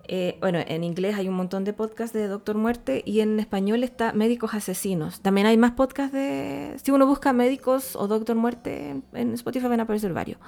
[0.09, 3.83] eh, bueno, en inglés hay un montón de podcasts de Doctor Muerte y en español
[3.83, 5.21] está Médicos Asesinos.
[5.21, 6.73] También hay más podcasts de...
[6.81, 10.39] Si uno busca Médicos o Doctor Muerte en Spotify van a aparecer varios.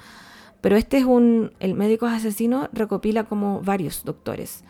[0.61, 1.51] Pero este es un...
[1.59, 4.63] El Médicos Asesinos recopila como varios doctores.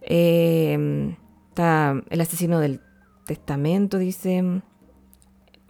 [0.00, 1.14] Eh,
[1.56, 2.80] está el asesino del
[3.24, 4.62] testamento, dice...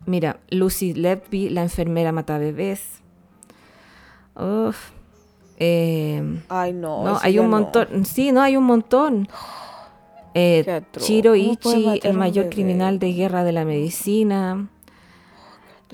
[0.05, 3.03] Mira, Lucy Levy, la enfermera mata bebés.
[4.37, 4.91] Uf,
[5.59, 7.03] eh, Ay, no.
[7.03, 7.59] no, hay un no.
[7.59, 8.05] montón.
[8.05, 9.29] Sí, no, hay un montón.
[10.35, 10.83] Eh.
[10.99, 14.69] Chiro ¿Cómo puede Ichi, el mayor criminal de guerra de la medicina.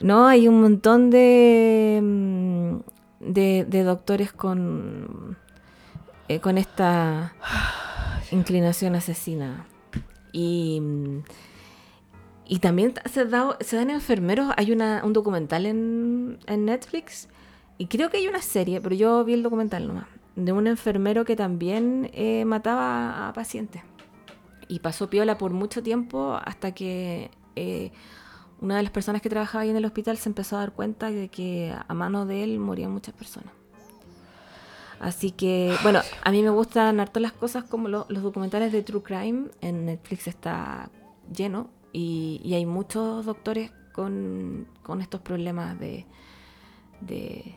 [0.02, 2.82] No, hay un montón de,
[3.20, 5.38] de, de doctores con,
[6.28, 7.32] eh, con esta
[8.30, 9.66] inclinación asesina.
[10.32, 10.80] Y,
[12.46, 14.52] y también se, da- se dan enfermeros.
[14.56, 17.28] Hay una, un documental en, en Netflix
[17.78, 20.06] y creo que hay una serie, pero yo vi el documental nomás,
[20.36, 23.82] de un enfermero que también eh, mataba a pacientes.
[24.68, 27.92] Y pasó piola por mucho tiempo hasta que eh,
[28.60, 31.10] una de las personas que trabajaba ahí en el hospital se empezó a dar cuenta
[31.10, 33.52] de que a mano de él morían muchas personas.
[35.02, 38.82] Así que, bueno, a mí me gustan harto las cosas como lo- los documentales de
[38.82, 39.48] True Crime.
[39.60, 40.88] En Netflix está
[41.36, 46.06] lleno y, y hay muchos doctores con, con estos problemas de,
[47.00, 47.54] de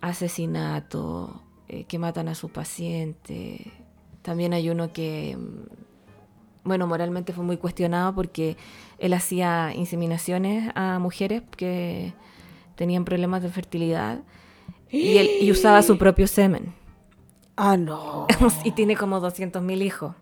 [0.00, 3.72] asesinato, eh, que matan a su paciente.
[4.22, 8.56] También hay uno que, mm, bueno, moralmente fue muy cuestionado porque
[8.98, 12.14] él hacía inseminaciones a mujeres que
[12.74, 14.20] tenían problemas de fertilidad
[14.90, 16.74] y, él, y usaba su propio semen.
[17.56, 18.26] Ah, no.
[18.64, 20.14] y tiene como 200.000 hijos.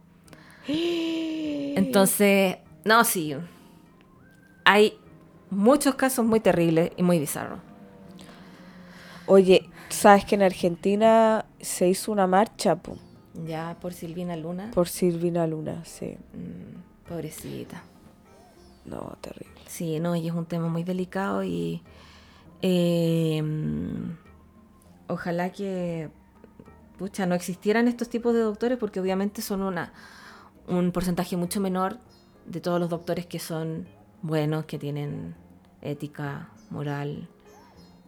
[1.77, 3.35] Entonces, no, sí.
[4.65, 4.99] Hay
[5.51, 7.59] muchos casos muy terribles y muy bizarros.
[9.27, 12.97] Oye, ¿sabes que en Argentina se hizo una marcha po,
[13.45, 14.71] Ya por Silvina Luna.
[14.73, 15.83] por Silvina Luna?
[15.85, 16.17] Sí.
[16.35, 17.83] Mm, pobrecita.
[18.85, 19.55] No, terrible.
[19.67, 21.83] Sí, no, y es un tema muy delicado y
[22.61, 24.11] eh, mm,
[25.09, 26.11] ojalá que
[26.99, 29.93] pucha, no existieran estos tipos de doctores porque obviamente son una,
[30.67, 31.99] un porcentaje mucho menor
[32.47, 33.87] de todos los doctores que son
[34.23, 35.35] buenos, que tienen
[35.83, 37.29] ética, moral,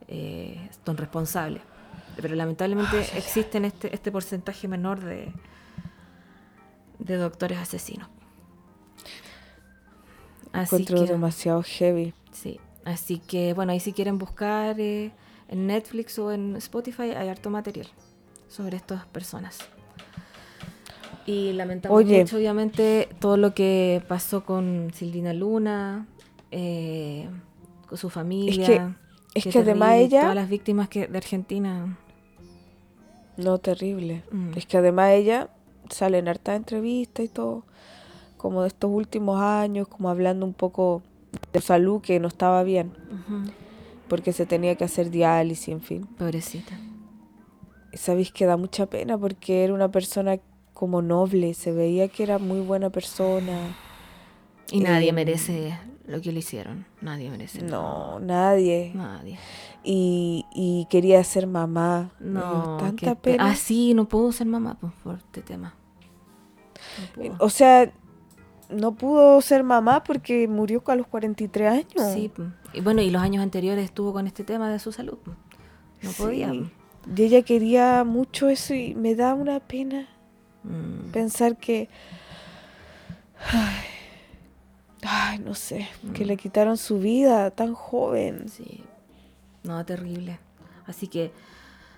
[0.09, 1.63] eh, son responsables.
[2.21, 5.33] Pero lamentablemente existen este, este porcentaje menor de,
[6.99, 8.09] de doctores asesinos.
[10.53, 12.15] Así Encuentro que, demasiado heavy.
[12.33, 12.61] sí.
[12.85, 15.11] Así que, bueno, ahí si quieren buscar eh,
[15.49, 17.89] en Netflix o en Spotify hay harto material
[18.49, 19.59] sobre estas personas.
[21.27, 22.21] Y lamentamos Oye.
[22.21, 26.07] mucho, obviamente, todo lo que pasó con Silvina Luna,
[26.53, 27.29] eh,
[27.89, 28.95] con su familia.
[29.35, 31.99] es Qué que además ella- Todas las víctimas que, de Argentina.
[33.37, 34.23] No, terrible.
[34.31, 34.53] Mm.
[34.57, 35.51] Es que además ella
[35.91, 37.65] sale en harta entrevista y todo,
[38.37, 41.03] como de estos últimos años, como hablando un poco
[41.53, 42.93] de salud que no estaba bien,
[44.09, 46.07] porque se tenía que hacer diálisis, en fin.
[46.19, 46.79] Pobrecita.
[47.97, 50.39] Sabéis que da mucha pena porque era una persona
[50.75, 53.75] como noble, se veía que era muy buena persona.
[54.71, 56.87] Y nadie Eh, merece lo que le hicieron.
[57.01, 57.63] Nadie merece.
[57.63, 58.93] No, nadie.
[58.95, 59.39] Nadie.
[59.83, 62.11] Y, y quería ser mamá.
[62.21, 62.77] No.
[62.79, 63.51] tanta pena.
[63.51, 65.75] Ah, sí, no puedo ser mamá pues, por este tema.
[67.17, 67.37] No.
[67.39, 67.91] O sea,
[68.69, 72.13] no pudo ser mamá porque murió a los 43 años.
[72.13, 72.49] Sí, pues.
[72.75, 75.19] y bueno, y los años anteriores estuvo con este tema de su salud.
[75.25, 75.37] pues.
[76.03, 76.71] No Sí.
[77.15, 80.09] Y ella quería mucho eso y me da una pena
[80.65, 81.89] Mm, pensar que...
[83.53, 83.85] Ay,
[85.03, 86.29] ay, no sé, que Mm.
[86.29, 88.49] le quitaron su vida tan joven.
[88.49, 88.83] sí.
[89.63, 90.39] No, terrible.
[90.87, 91.31] Así que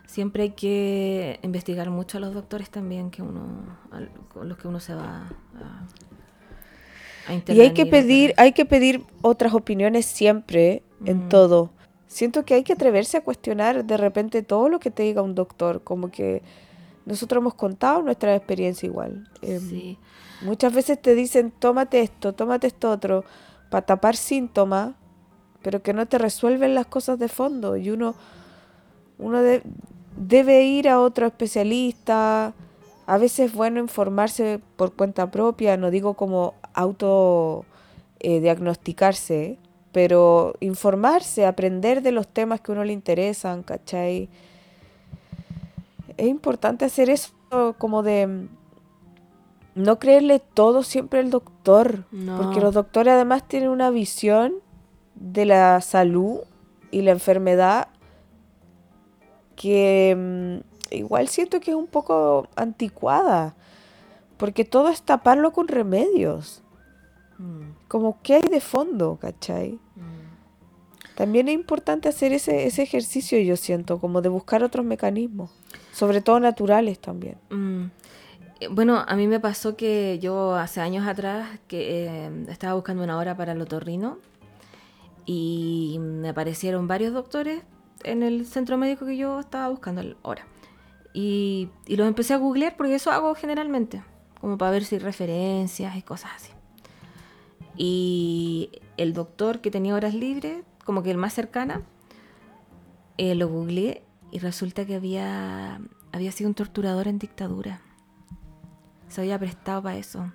[0.06, 3.46] siempre hay que investigar mucho a los doctores también que uno,
[4.32, 5.28] con los que uno se va
[7.26, 11.28] a, Y hay que pedir, hay que pedir otras opiniones siempre en Mm.
[11.28, 11.70] todo.
[12.08, 15.34] Siento que hay que atreverse a cuestionar de repente todo lo que te diga un
[15.34, 16.42] doctor, como que
[17.06, 19.28] nosotros hemos contado nuestra experiencia igual.
[19.42, 19.98] Em, Sí.
[20.42, 23.24] Muchas veces te dicen, tómate esto, tómate esto otro,
[23.70, 24.92] para tapar síntomas,
[25.62, 27.76] pero que no te resuelven las cosas de fondo.
[27.76, 28.14] Y uno,
[29.18, 29.62] uno de-
[30.16, 32.54] debe ir a otro especialista.
[33.06, 37.64] A veces es bueno informarse por cuenta propia, no digo como auto
[38.20, 39.58] eh, diagnosticarse,
[39.98, 44.28] pero informarse, aprender de los temas que a uno le interesan, ¿cachai?
[46.16, 47.32] Es importante hacer eso
[47.78, 48.48] como de mm,
[49.74, 52.04] no creerle todo siempre al doctor,
[52.36, 54.54] porque los doctores además tienen una visión
[55.16, 56.42] de la salud
[56.92, 57.88] y la enfermedad
[59.56, 63.56] que mm, igual siento que es un poco anticuada,
[64.36, 66.62] porque todo es taparlo con remedios.
[67.38, 69.72] Mm, Como que hay de fondo, ¿cachai?
[69.96, 70.28] mm.
[71.14, 75.50] También es importante hacer ese, ese ejercicio, yo siento, como de buscar otros mecanismos,
[75.92, 77.38] sobre todo naturales también.
[77.50, 77.86] Mm.
[78.60, 83.02] Eh, Bueno, a mí me pasó que yo hace años atrás que eh, estaba buscando
[83.02, 84.18] una hora para el otorrino
[85.26, 87.62] y me aparecieron varios doctores
[88.04, 90.46] en el centro médico que yo estaba buscando la hora.
[91.14, 94.02] Y, y los empecé a googlear porque eso hago generalmente,
[94.40, 96.52] como para ver si hay referencias y cosas así.
[97.78, 101.82] Y el doctor que tenía horas libres, como que el más cercana,
[103.16, 104.02] eh, lo googleé
[104.32, 105.80] y resulta que había,
[106.12, 107.80] había sido un torturador en dictadura.
[109.06, 110.32] Se había prestado para eso.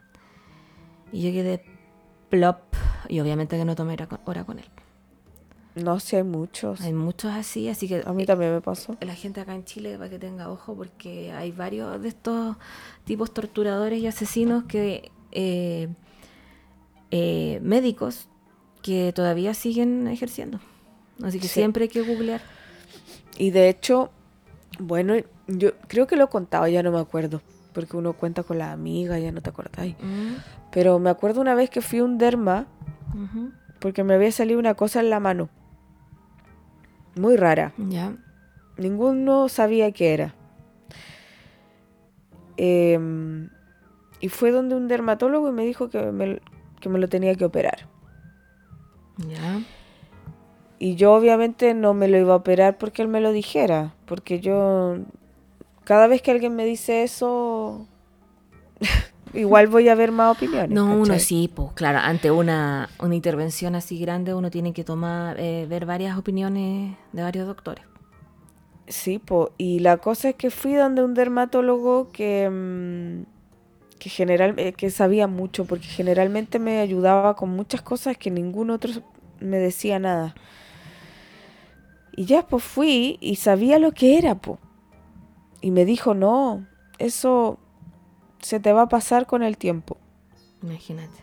[1.12, 1.64] Y yo quedé
[2.30, 2.62] plop.
[3.10, 4.70] Y obviamente que no tomé hora con, hora con él.
[5.76, 6.80] No sé, hay muchos.
[6.82, 8.96] Hay muchos así, así que A mí también me pasó.
[9.02, 12.56] la gente acá en Chile para que tenga ojo porque hay varios de estos
[13.04, 15.90] tipos torturadores y asesinos que eh,
[17.16, 18.28] eh, médicos
[18.82, 20.60] que todavía siguen ejerciendo.
[21.24, 21.54] Así que Sí.
[21.60, 22.42] siempre hay que googlear.
[23.38, 24.10] Y de hecho,
[24.80, 25.14] bueno,
[25.48, 27.42] yo creo que lo he contado, ya no me acuerdo,
[27.74, 29.96] porque uno cuenta con la amiga, ya no te acordáis.
[30.02, 30.34] Mm,
[30.72, 32.66] Pero me acuerdo una vez que fui a un derma
[33.80, 35.50] porque me había salido una cosa en la mano.
[37.16, 37.74] Muy rara.
[37.78, 38.16] Ya.
[38.78, 40.34] Ninguno sabía qué era.
[42.58, 43.50] Em,
[44.20, 46.40] y fue donde un dermatólogo y me dijo que me,
[46.84, 47.88] que me lo tenía que operar.
[49.18, 49.62] Ya.
[50.80, 54.42] Y yo obviamente no me lo iba a operar porque él me lo dijera, porque
[54.42, 54.98] yo
[55.86, 57.88] cada vez que alguien me dice eso,
[59.34, 60.70] igual voy a ver más opiniones.
[60.72, 65.40] No, uno sí, pues claro, ante una, una intervención así grande uno tiene que tomar,
[65.40, 67.86] eh, ver varias opiniones de varios doctores.
[68.86, 69.54] Sí, po.
[69.58, 73.33] y la cosa es que fui donde un dermatólogo que, mm,
[74.04, 78.70] que, general, eh, que sabía mucho, porque generalmente me ayudaba con muchas cosas que ningún
[78.70, 78.92] otro
[79.40, 80.36] me decía nada.
[82.12, 84.60] Y ya pues fui y sabía lo que era, po.
[85.62, 86.68] Y me dijo, no,
[87.00, 87.60] eso
[88.42, 89.98] se te va a pasar con el tiempo.
[90.62, 91.22] Imagínate,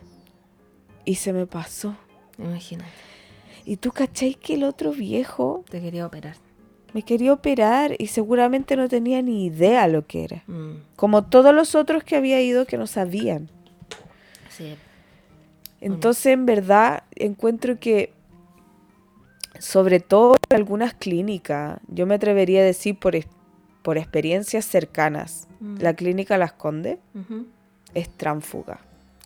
[1.05, 1.95] Y se me pasó.
[2.39, 2.91] imagínate.
[3.67, 6.37] Y tú cachai que el otro viejo Te quería operar.
[6.95, 10.43] Me quería operar y seguramente no tenía ni idea lo que era.
[10.47, 13.49] Mm, Como todos los otros que había ido que no sabían.
[14.51, 14.77] sí.
[15.83, 18.13] Entonces, en verdad, encuentro que,
[19.59, 23.15] sobre todo en algunas clínicas, yo me atrevería a decir por,
[23.83, 25.77] por experiencias cercanas, Mm.
[25.81, 26.99] la clínica Las Condes
[27.95, 28.81] es tránfuga.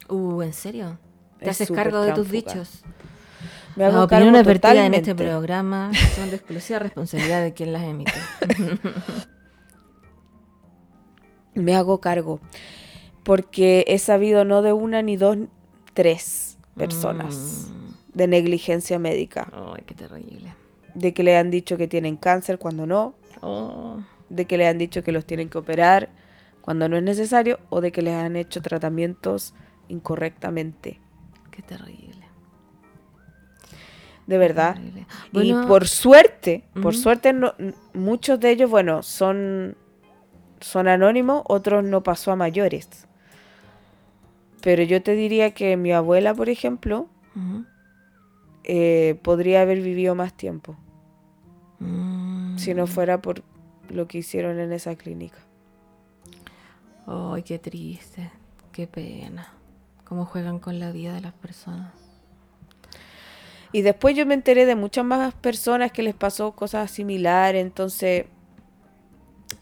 [0.09, 0.99] Uh, ¿en serio?
[1.39, 2.83] ¿Te Es haces cargo de tus dichos?
[3.77, 7.73] Me Las hago cargo opiniones vertidas en este programa son de exclusiva responsabilidad de quien
[7.73, 8.13] las emite.
[11.55, 12.41] Me hago cargo.
[13.23, 15.39] Porque he sabido no de una ni dos,
[15.95, 18.17] tres personas Mm.
[18.19, 19.51] de negligencia médica.
[19.53, 20.53] Ay, qué terrible.
[20.95, 23.99] De que le han dicho que tienen cáncer cuando no, Oh,
[24.31, 26.09] de que le han dicho que los tienen que operar
[26.63, 29.55] cuando no es necesario o de que les han hecho tratamientos
[29.89, 31.01] incorrectamente.
[31.51, 32.24] qué terrible.
[34.27, 34.77] De verdad.
[35.33, 37.53] y por suerte, por suerte no-
[37.93, 39.77] muchos de ellos, bueno, son,
[40.61, 43.07] son anónimos, otros no pasó a mayores.
[44.63, 47.07] Pero yo te diría que mi abuela, por ejemplo,
[48.65, 50.77] eh, podría haber vivido más tiempo
[51.81, 52.57] Mm.
[52.57, 53.43] si no fuera por
[53.91, 55.37] lo que hicieron en esa clínica.
[57.07, 58.31] Ay, qué triste.
[58.73, 59.53] Qué pena.
[60.05, 61.93] Cómo juegan con la vida de las personas.
[63.75, 68.27] Y después yo me enteré de muchas más personas que les pasó cosas similares, entonces,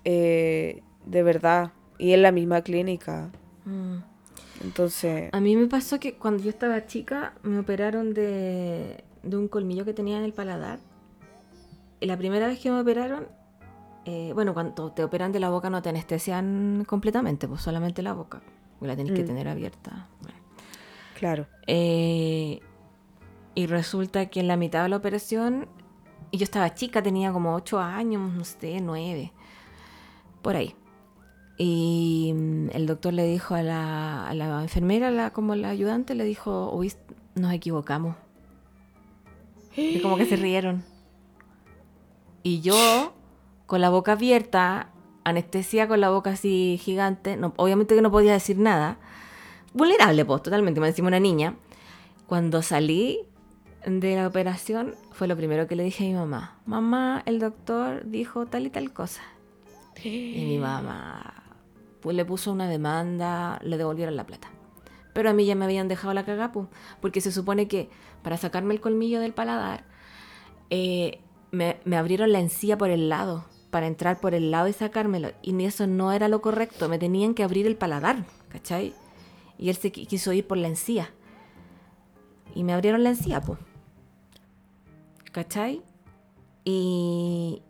[0.04, 3.30] eh, de verdad, y en la misma clínica.
[3.64, 3.96] Mm.
[4.64, 9.48] Entonces, A mí me pasó que cuando yo estaba chica me operaron de, de un
[9.48, 10.78] colmillo que tenía en el paladar.
[12.00, 13.26] Y la primera vez que me operaron,
[14.04, 18.12] eh, bueno, cuando te operan de la boca no te anestesian completamente, pues solamente la
[18.12, 18.42] boca.
[18.82, 19.26] La tienes que Mm.
[19.26, 20.08] tener abierta.
[20.20, 20.38] Bueno.
[21.18, 21.46] claro.
[21.66, 22.60] Eh,
[23.54, 25.68] y resulta que en la mitad de la operación,
[26.30, 29.32] y yo estaba chica, tenía como 8 años, no sé, 9,
[30.40, 30.74] por ahí.
[31.58, 36.14] Y mm, el doctor le dijo a la, a la enfermera, la, como la ayudante,
[36.14, 36.92] le dijo, uy,
[37.34, 38.16] nos equivocamos.
[39.76, 40.84] Y como que se rieron.
[42.42, 43.12] Y yo,
[43.66, 44.90] con la boca abierta,
[45.24, 48.98] anestesia con la boca así gigante, no, obviamente que no podía decir nada.
[49.74, 51.56] Vulnerable, pues, totalmente, me encima una niña.
[52.26, 53.20] Cuando salí,
[53.86, 56.58] de la operación fue lo primero que le dije a mi mamá.
[56.66, 59.22] Mamá, el doctor dijo tal y tal cosa.
[60.04, 61.34] Y mi mamá
[62.00, 64.48] pues, le puso una demanda, le devolvieron la plata.
[65.12, 66.68] Pero a mí ya me habían dejado la cagapu,
[67.00, 67.90] porque se supone que
[68.22, 69.84] para sacarme el colmillo del paladar,
[70.70, 71.20] eh,
[71.50, 75.32] me, me abrieron la encía por el lado, para entrar por el lado y sacármelo.
[75.42, 78.94] Y eso no era lo correcto, me tenían que abrir el paladar, ¿cachai?
[79.58, 81.10] Y él se qui- quiso ir por la encía.
[82.54, 83.58] Y me abrieron la encía, pues.
[85.32, 85.82] ¿Cachai?
[86.64, 87.62] Y,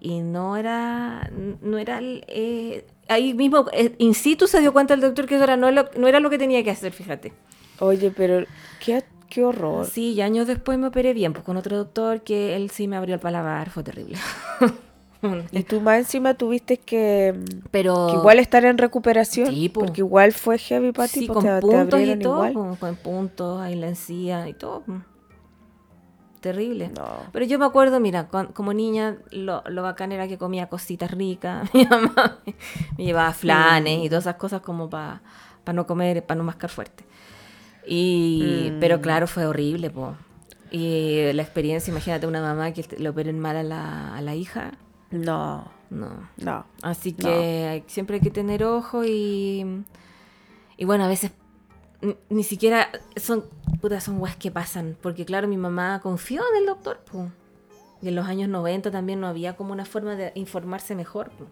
[0.00, 1.30] y no era,
[1.60, 5.44] no era, eh, ahí mismo, eh, in situ se dio cuenta el doctor que eso
[5.44, 7.32] era, no, lo- no era lo que tenía que hacer, fíjate.
[7.78, 8.44] Oye, pero
[8.84, 9.86] qué, qué horror.
[9.86, 12.96] Sí, y años después me operé bien, pues con otro doctor que él sí me
[12.96, 14.16] abrió el paladar, fue terrible.
[15.50, 17.34] Y tú más encima tuviste que,
[17.72, 19.52] Pero que igual estar en recuperación.
[19.52, 19.80] Sí, po.
[19.80, 22.52] porque igual fue heavy para ti, sí, con te, te puntos y todo, igual.
[22.52, 24.84] con, con puntos, ahí la encía y todo.
[26.52, 26.90] Terrible.
[26.96, 27.24] No.
[27.32, 31.10] Pero yo me acuerdo, mira, con- como niña, lo, lo bacán era que comía cositas
[31.10, 31.68] ricas.
[31.74, 32.54] Mi mamá me,
[32.98, 35.20] me llevaba flanes y todas esas cosas como para
[35.72, 37.04] no comer, para no mascar fuerte.
[37.86, 38.80] Y, Mm.
[38.80, 40.14] Pero claro, fue horrible, po.
[40.70, 44.72] Y la experiencia, imagínate una mamá que le operen mal a la, a la hija.
[45.10, 46.28] No, No.
[46.36, 46.66] no.
[46.82, 47.28] Así No.
[47.28, 49.84] que hay- siempre hay que tener ojo y,
[50.76, 51.30] y bueno, a veces
[52.28, 53.44] ni siquiera son,
[53.80, 57.30] puta, son weas que pasan, porque claro, mi mamá confió en el doctor, po.
[58.02, 61.46] y en los años 90 también no había como una forma de informarse mejor, po.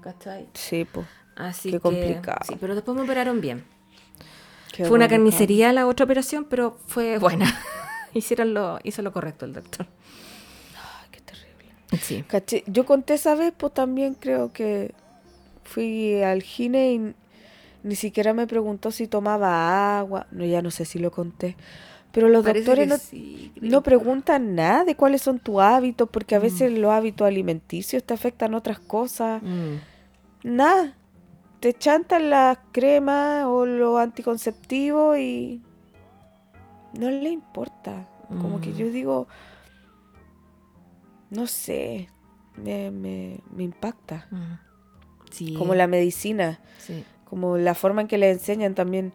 [0.00, 0.48] ¿cachai?
[0.54, 1.06] Sí, pues.
[1.36, 2.40] Así Qué que, complicado.
[2.46, 3.64] Sí, pero después me operaron bien.
[4.72, 7.46] qué fue una carnicería la otra operación, pero fue buena.
[8.14, 9.86] Hicieron lo, hizo lo correcto el doctor.
[10.74, 11.72] Ay, qué terrible.
[12.02, 12.24] Sí.
[12.26, 14.94] Caché, Yo conté esa vez, pues también creo que
[15.62, 17.14] fui al gine y
[17.82, 20.26] ni siquiera me preguntó si tomaba agua.
[20.30, 21.56] No, ya no sé si lo conté.
[22.12, 26.34] Pero los Parece doctores no, sí, no preguntan nada de cuáles son tus hábitos, porque
[26.34, 26.42] a Mm.
[26.42, 29.42] veces los hábitos alimenticios te afectan otras cosas.
[29.42, 29.76] Mm.
[30.42, 30.96] Nada.
[31.60, 35.62] Te chantan las cremas o los anticonceptivos y
[36.98, 38.08] no le importa.
[38.40, 38.74] Como que Mm.
[38.76, 39.28] yo digo,
[41.30, 42.08] no sé,
[42.56, 44.26] me, me, me impacta.
[45.30, 45.54] Sí.
[45.54, 47.04] Como la medicina, Sí.
[47.30, 49.12] Como la forma en que le enseñan también,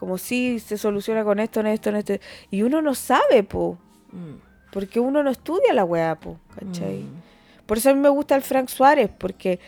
[0.00, 2.14] como si se soluciona con esto, en esto, en esto.
[2.50, 3.78] Y uno no sabe, po,
[4.12, 4.40] Mm.
[4.72, 7.02] porque uno no estudia la weá, po, ¿cachai?
[7.02, 7.22] Mm.
[7.66, 9.60] Por eso a mí me gusta el Frank Suárez, porque,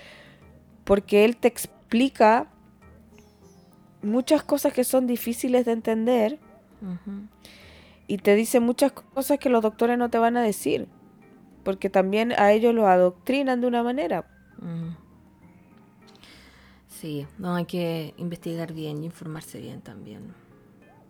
[0.82, 2.46] porque él te explica
[4.02, 6.38] muchas cosas que son difíciles de entender
[8.08, 10.88] y te dice muchas cosas que los doctores no te van a decir,
[11.62, 14.24] porque también a ellos los adoctrinan de una manera.
[14.58, 14.96] Mm.
[17.02, 20.32] Sí, no hay que investigar bien y informarse bien también.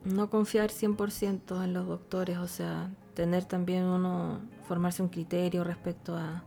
[0.07, 6.16] No confiar 100% en los doctores, o sea, tener también uno, formarse un criterio respecto
[6.16, 6.45] a,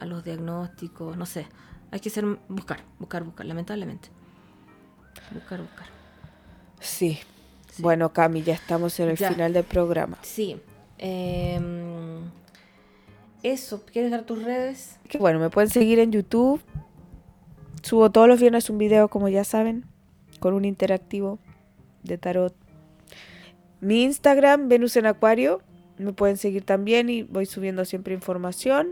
[0.00, 1.46] a los diagnósticos, no sé.
[1.90, 4.08] Hay que ser, buscar, buscar, buscar, lamentablemente.
[5.34, 5.86] Buscar, buscar.
[6.80, 7.18] Sí.
[7.70, 7.82] Sí.
[7.82, 9.30] Bueno, Cami, ya estamos en el Ya.
[9.30, 10.16] final del programa.
[10.22, 10.56] Sí.
[10.96, 12.22] em,
[13.42, 14.98] eso, ¿quieres dar tus redes?
[15.10, 16.62] Que bueno, me pueden seguir en YouTube.
[17.82, 19.84] Subo todos los viernes un video, como ya saben,
[20.40, 21.38] con un interactivo
[22.02, 22.54] de tarot.
[23.80, 25.62] Mi Instagram, Venus en Acuario,
[25.98, 28.88] me pueden seguir también y voy subiendo siempre información.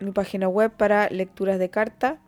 [0.00, 2.20] Mi página web para lecturas de carta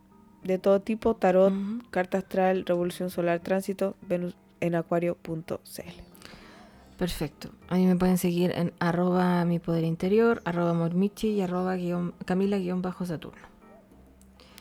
[0.45, 1.53] de todo tipo, tarot,
[1.91, 5.53] carta astral, revolución solar, tránsito, venusenacuario.cl.
[6.99, 7.51] Perfecto.
[7.69, 12.12] A mí me pueden seguir en arroba mi poder interior, arroba mormichi y arroba guión-
[12.25, 13.52] camila guion bajo saturno.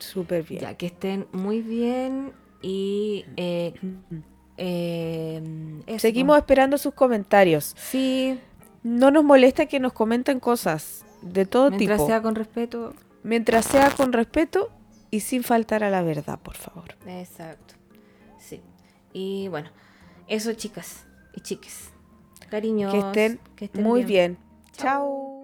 [0.01, 0.61] Súper bien.
[0.61, 3.73] Ya que estén muy bien y eh,
[4.57, 5.41] eh,
[5.97, 7.73] Seguimos esperando sus comentarios.
[7.77, 8.39] Sí,
[8.83, 12.07] No nos molesta que nos comenten cosas de todo mientras tipo.
[12.07, 12.93] sea con respeto.
[13.23, 14.71] Mientras sea con respeto
[15.11, 16.95] y sin faltar a la verdad, por favor.
[17.05, 17.75] Exacto.
[18.39, 18.61] Sí.
[19.13, 19.69] Y bueno,
[20.27, 21.05] eso chicas
[21.35, 21.91] y chiques.
[22.49, 22.91] Cariños.
[22.91, 24.37] que estén, que estén muy bien.
[24.73, 25.40] Chao.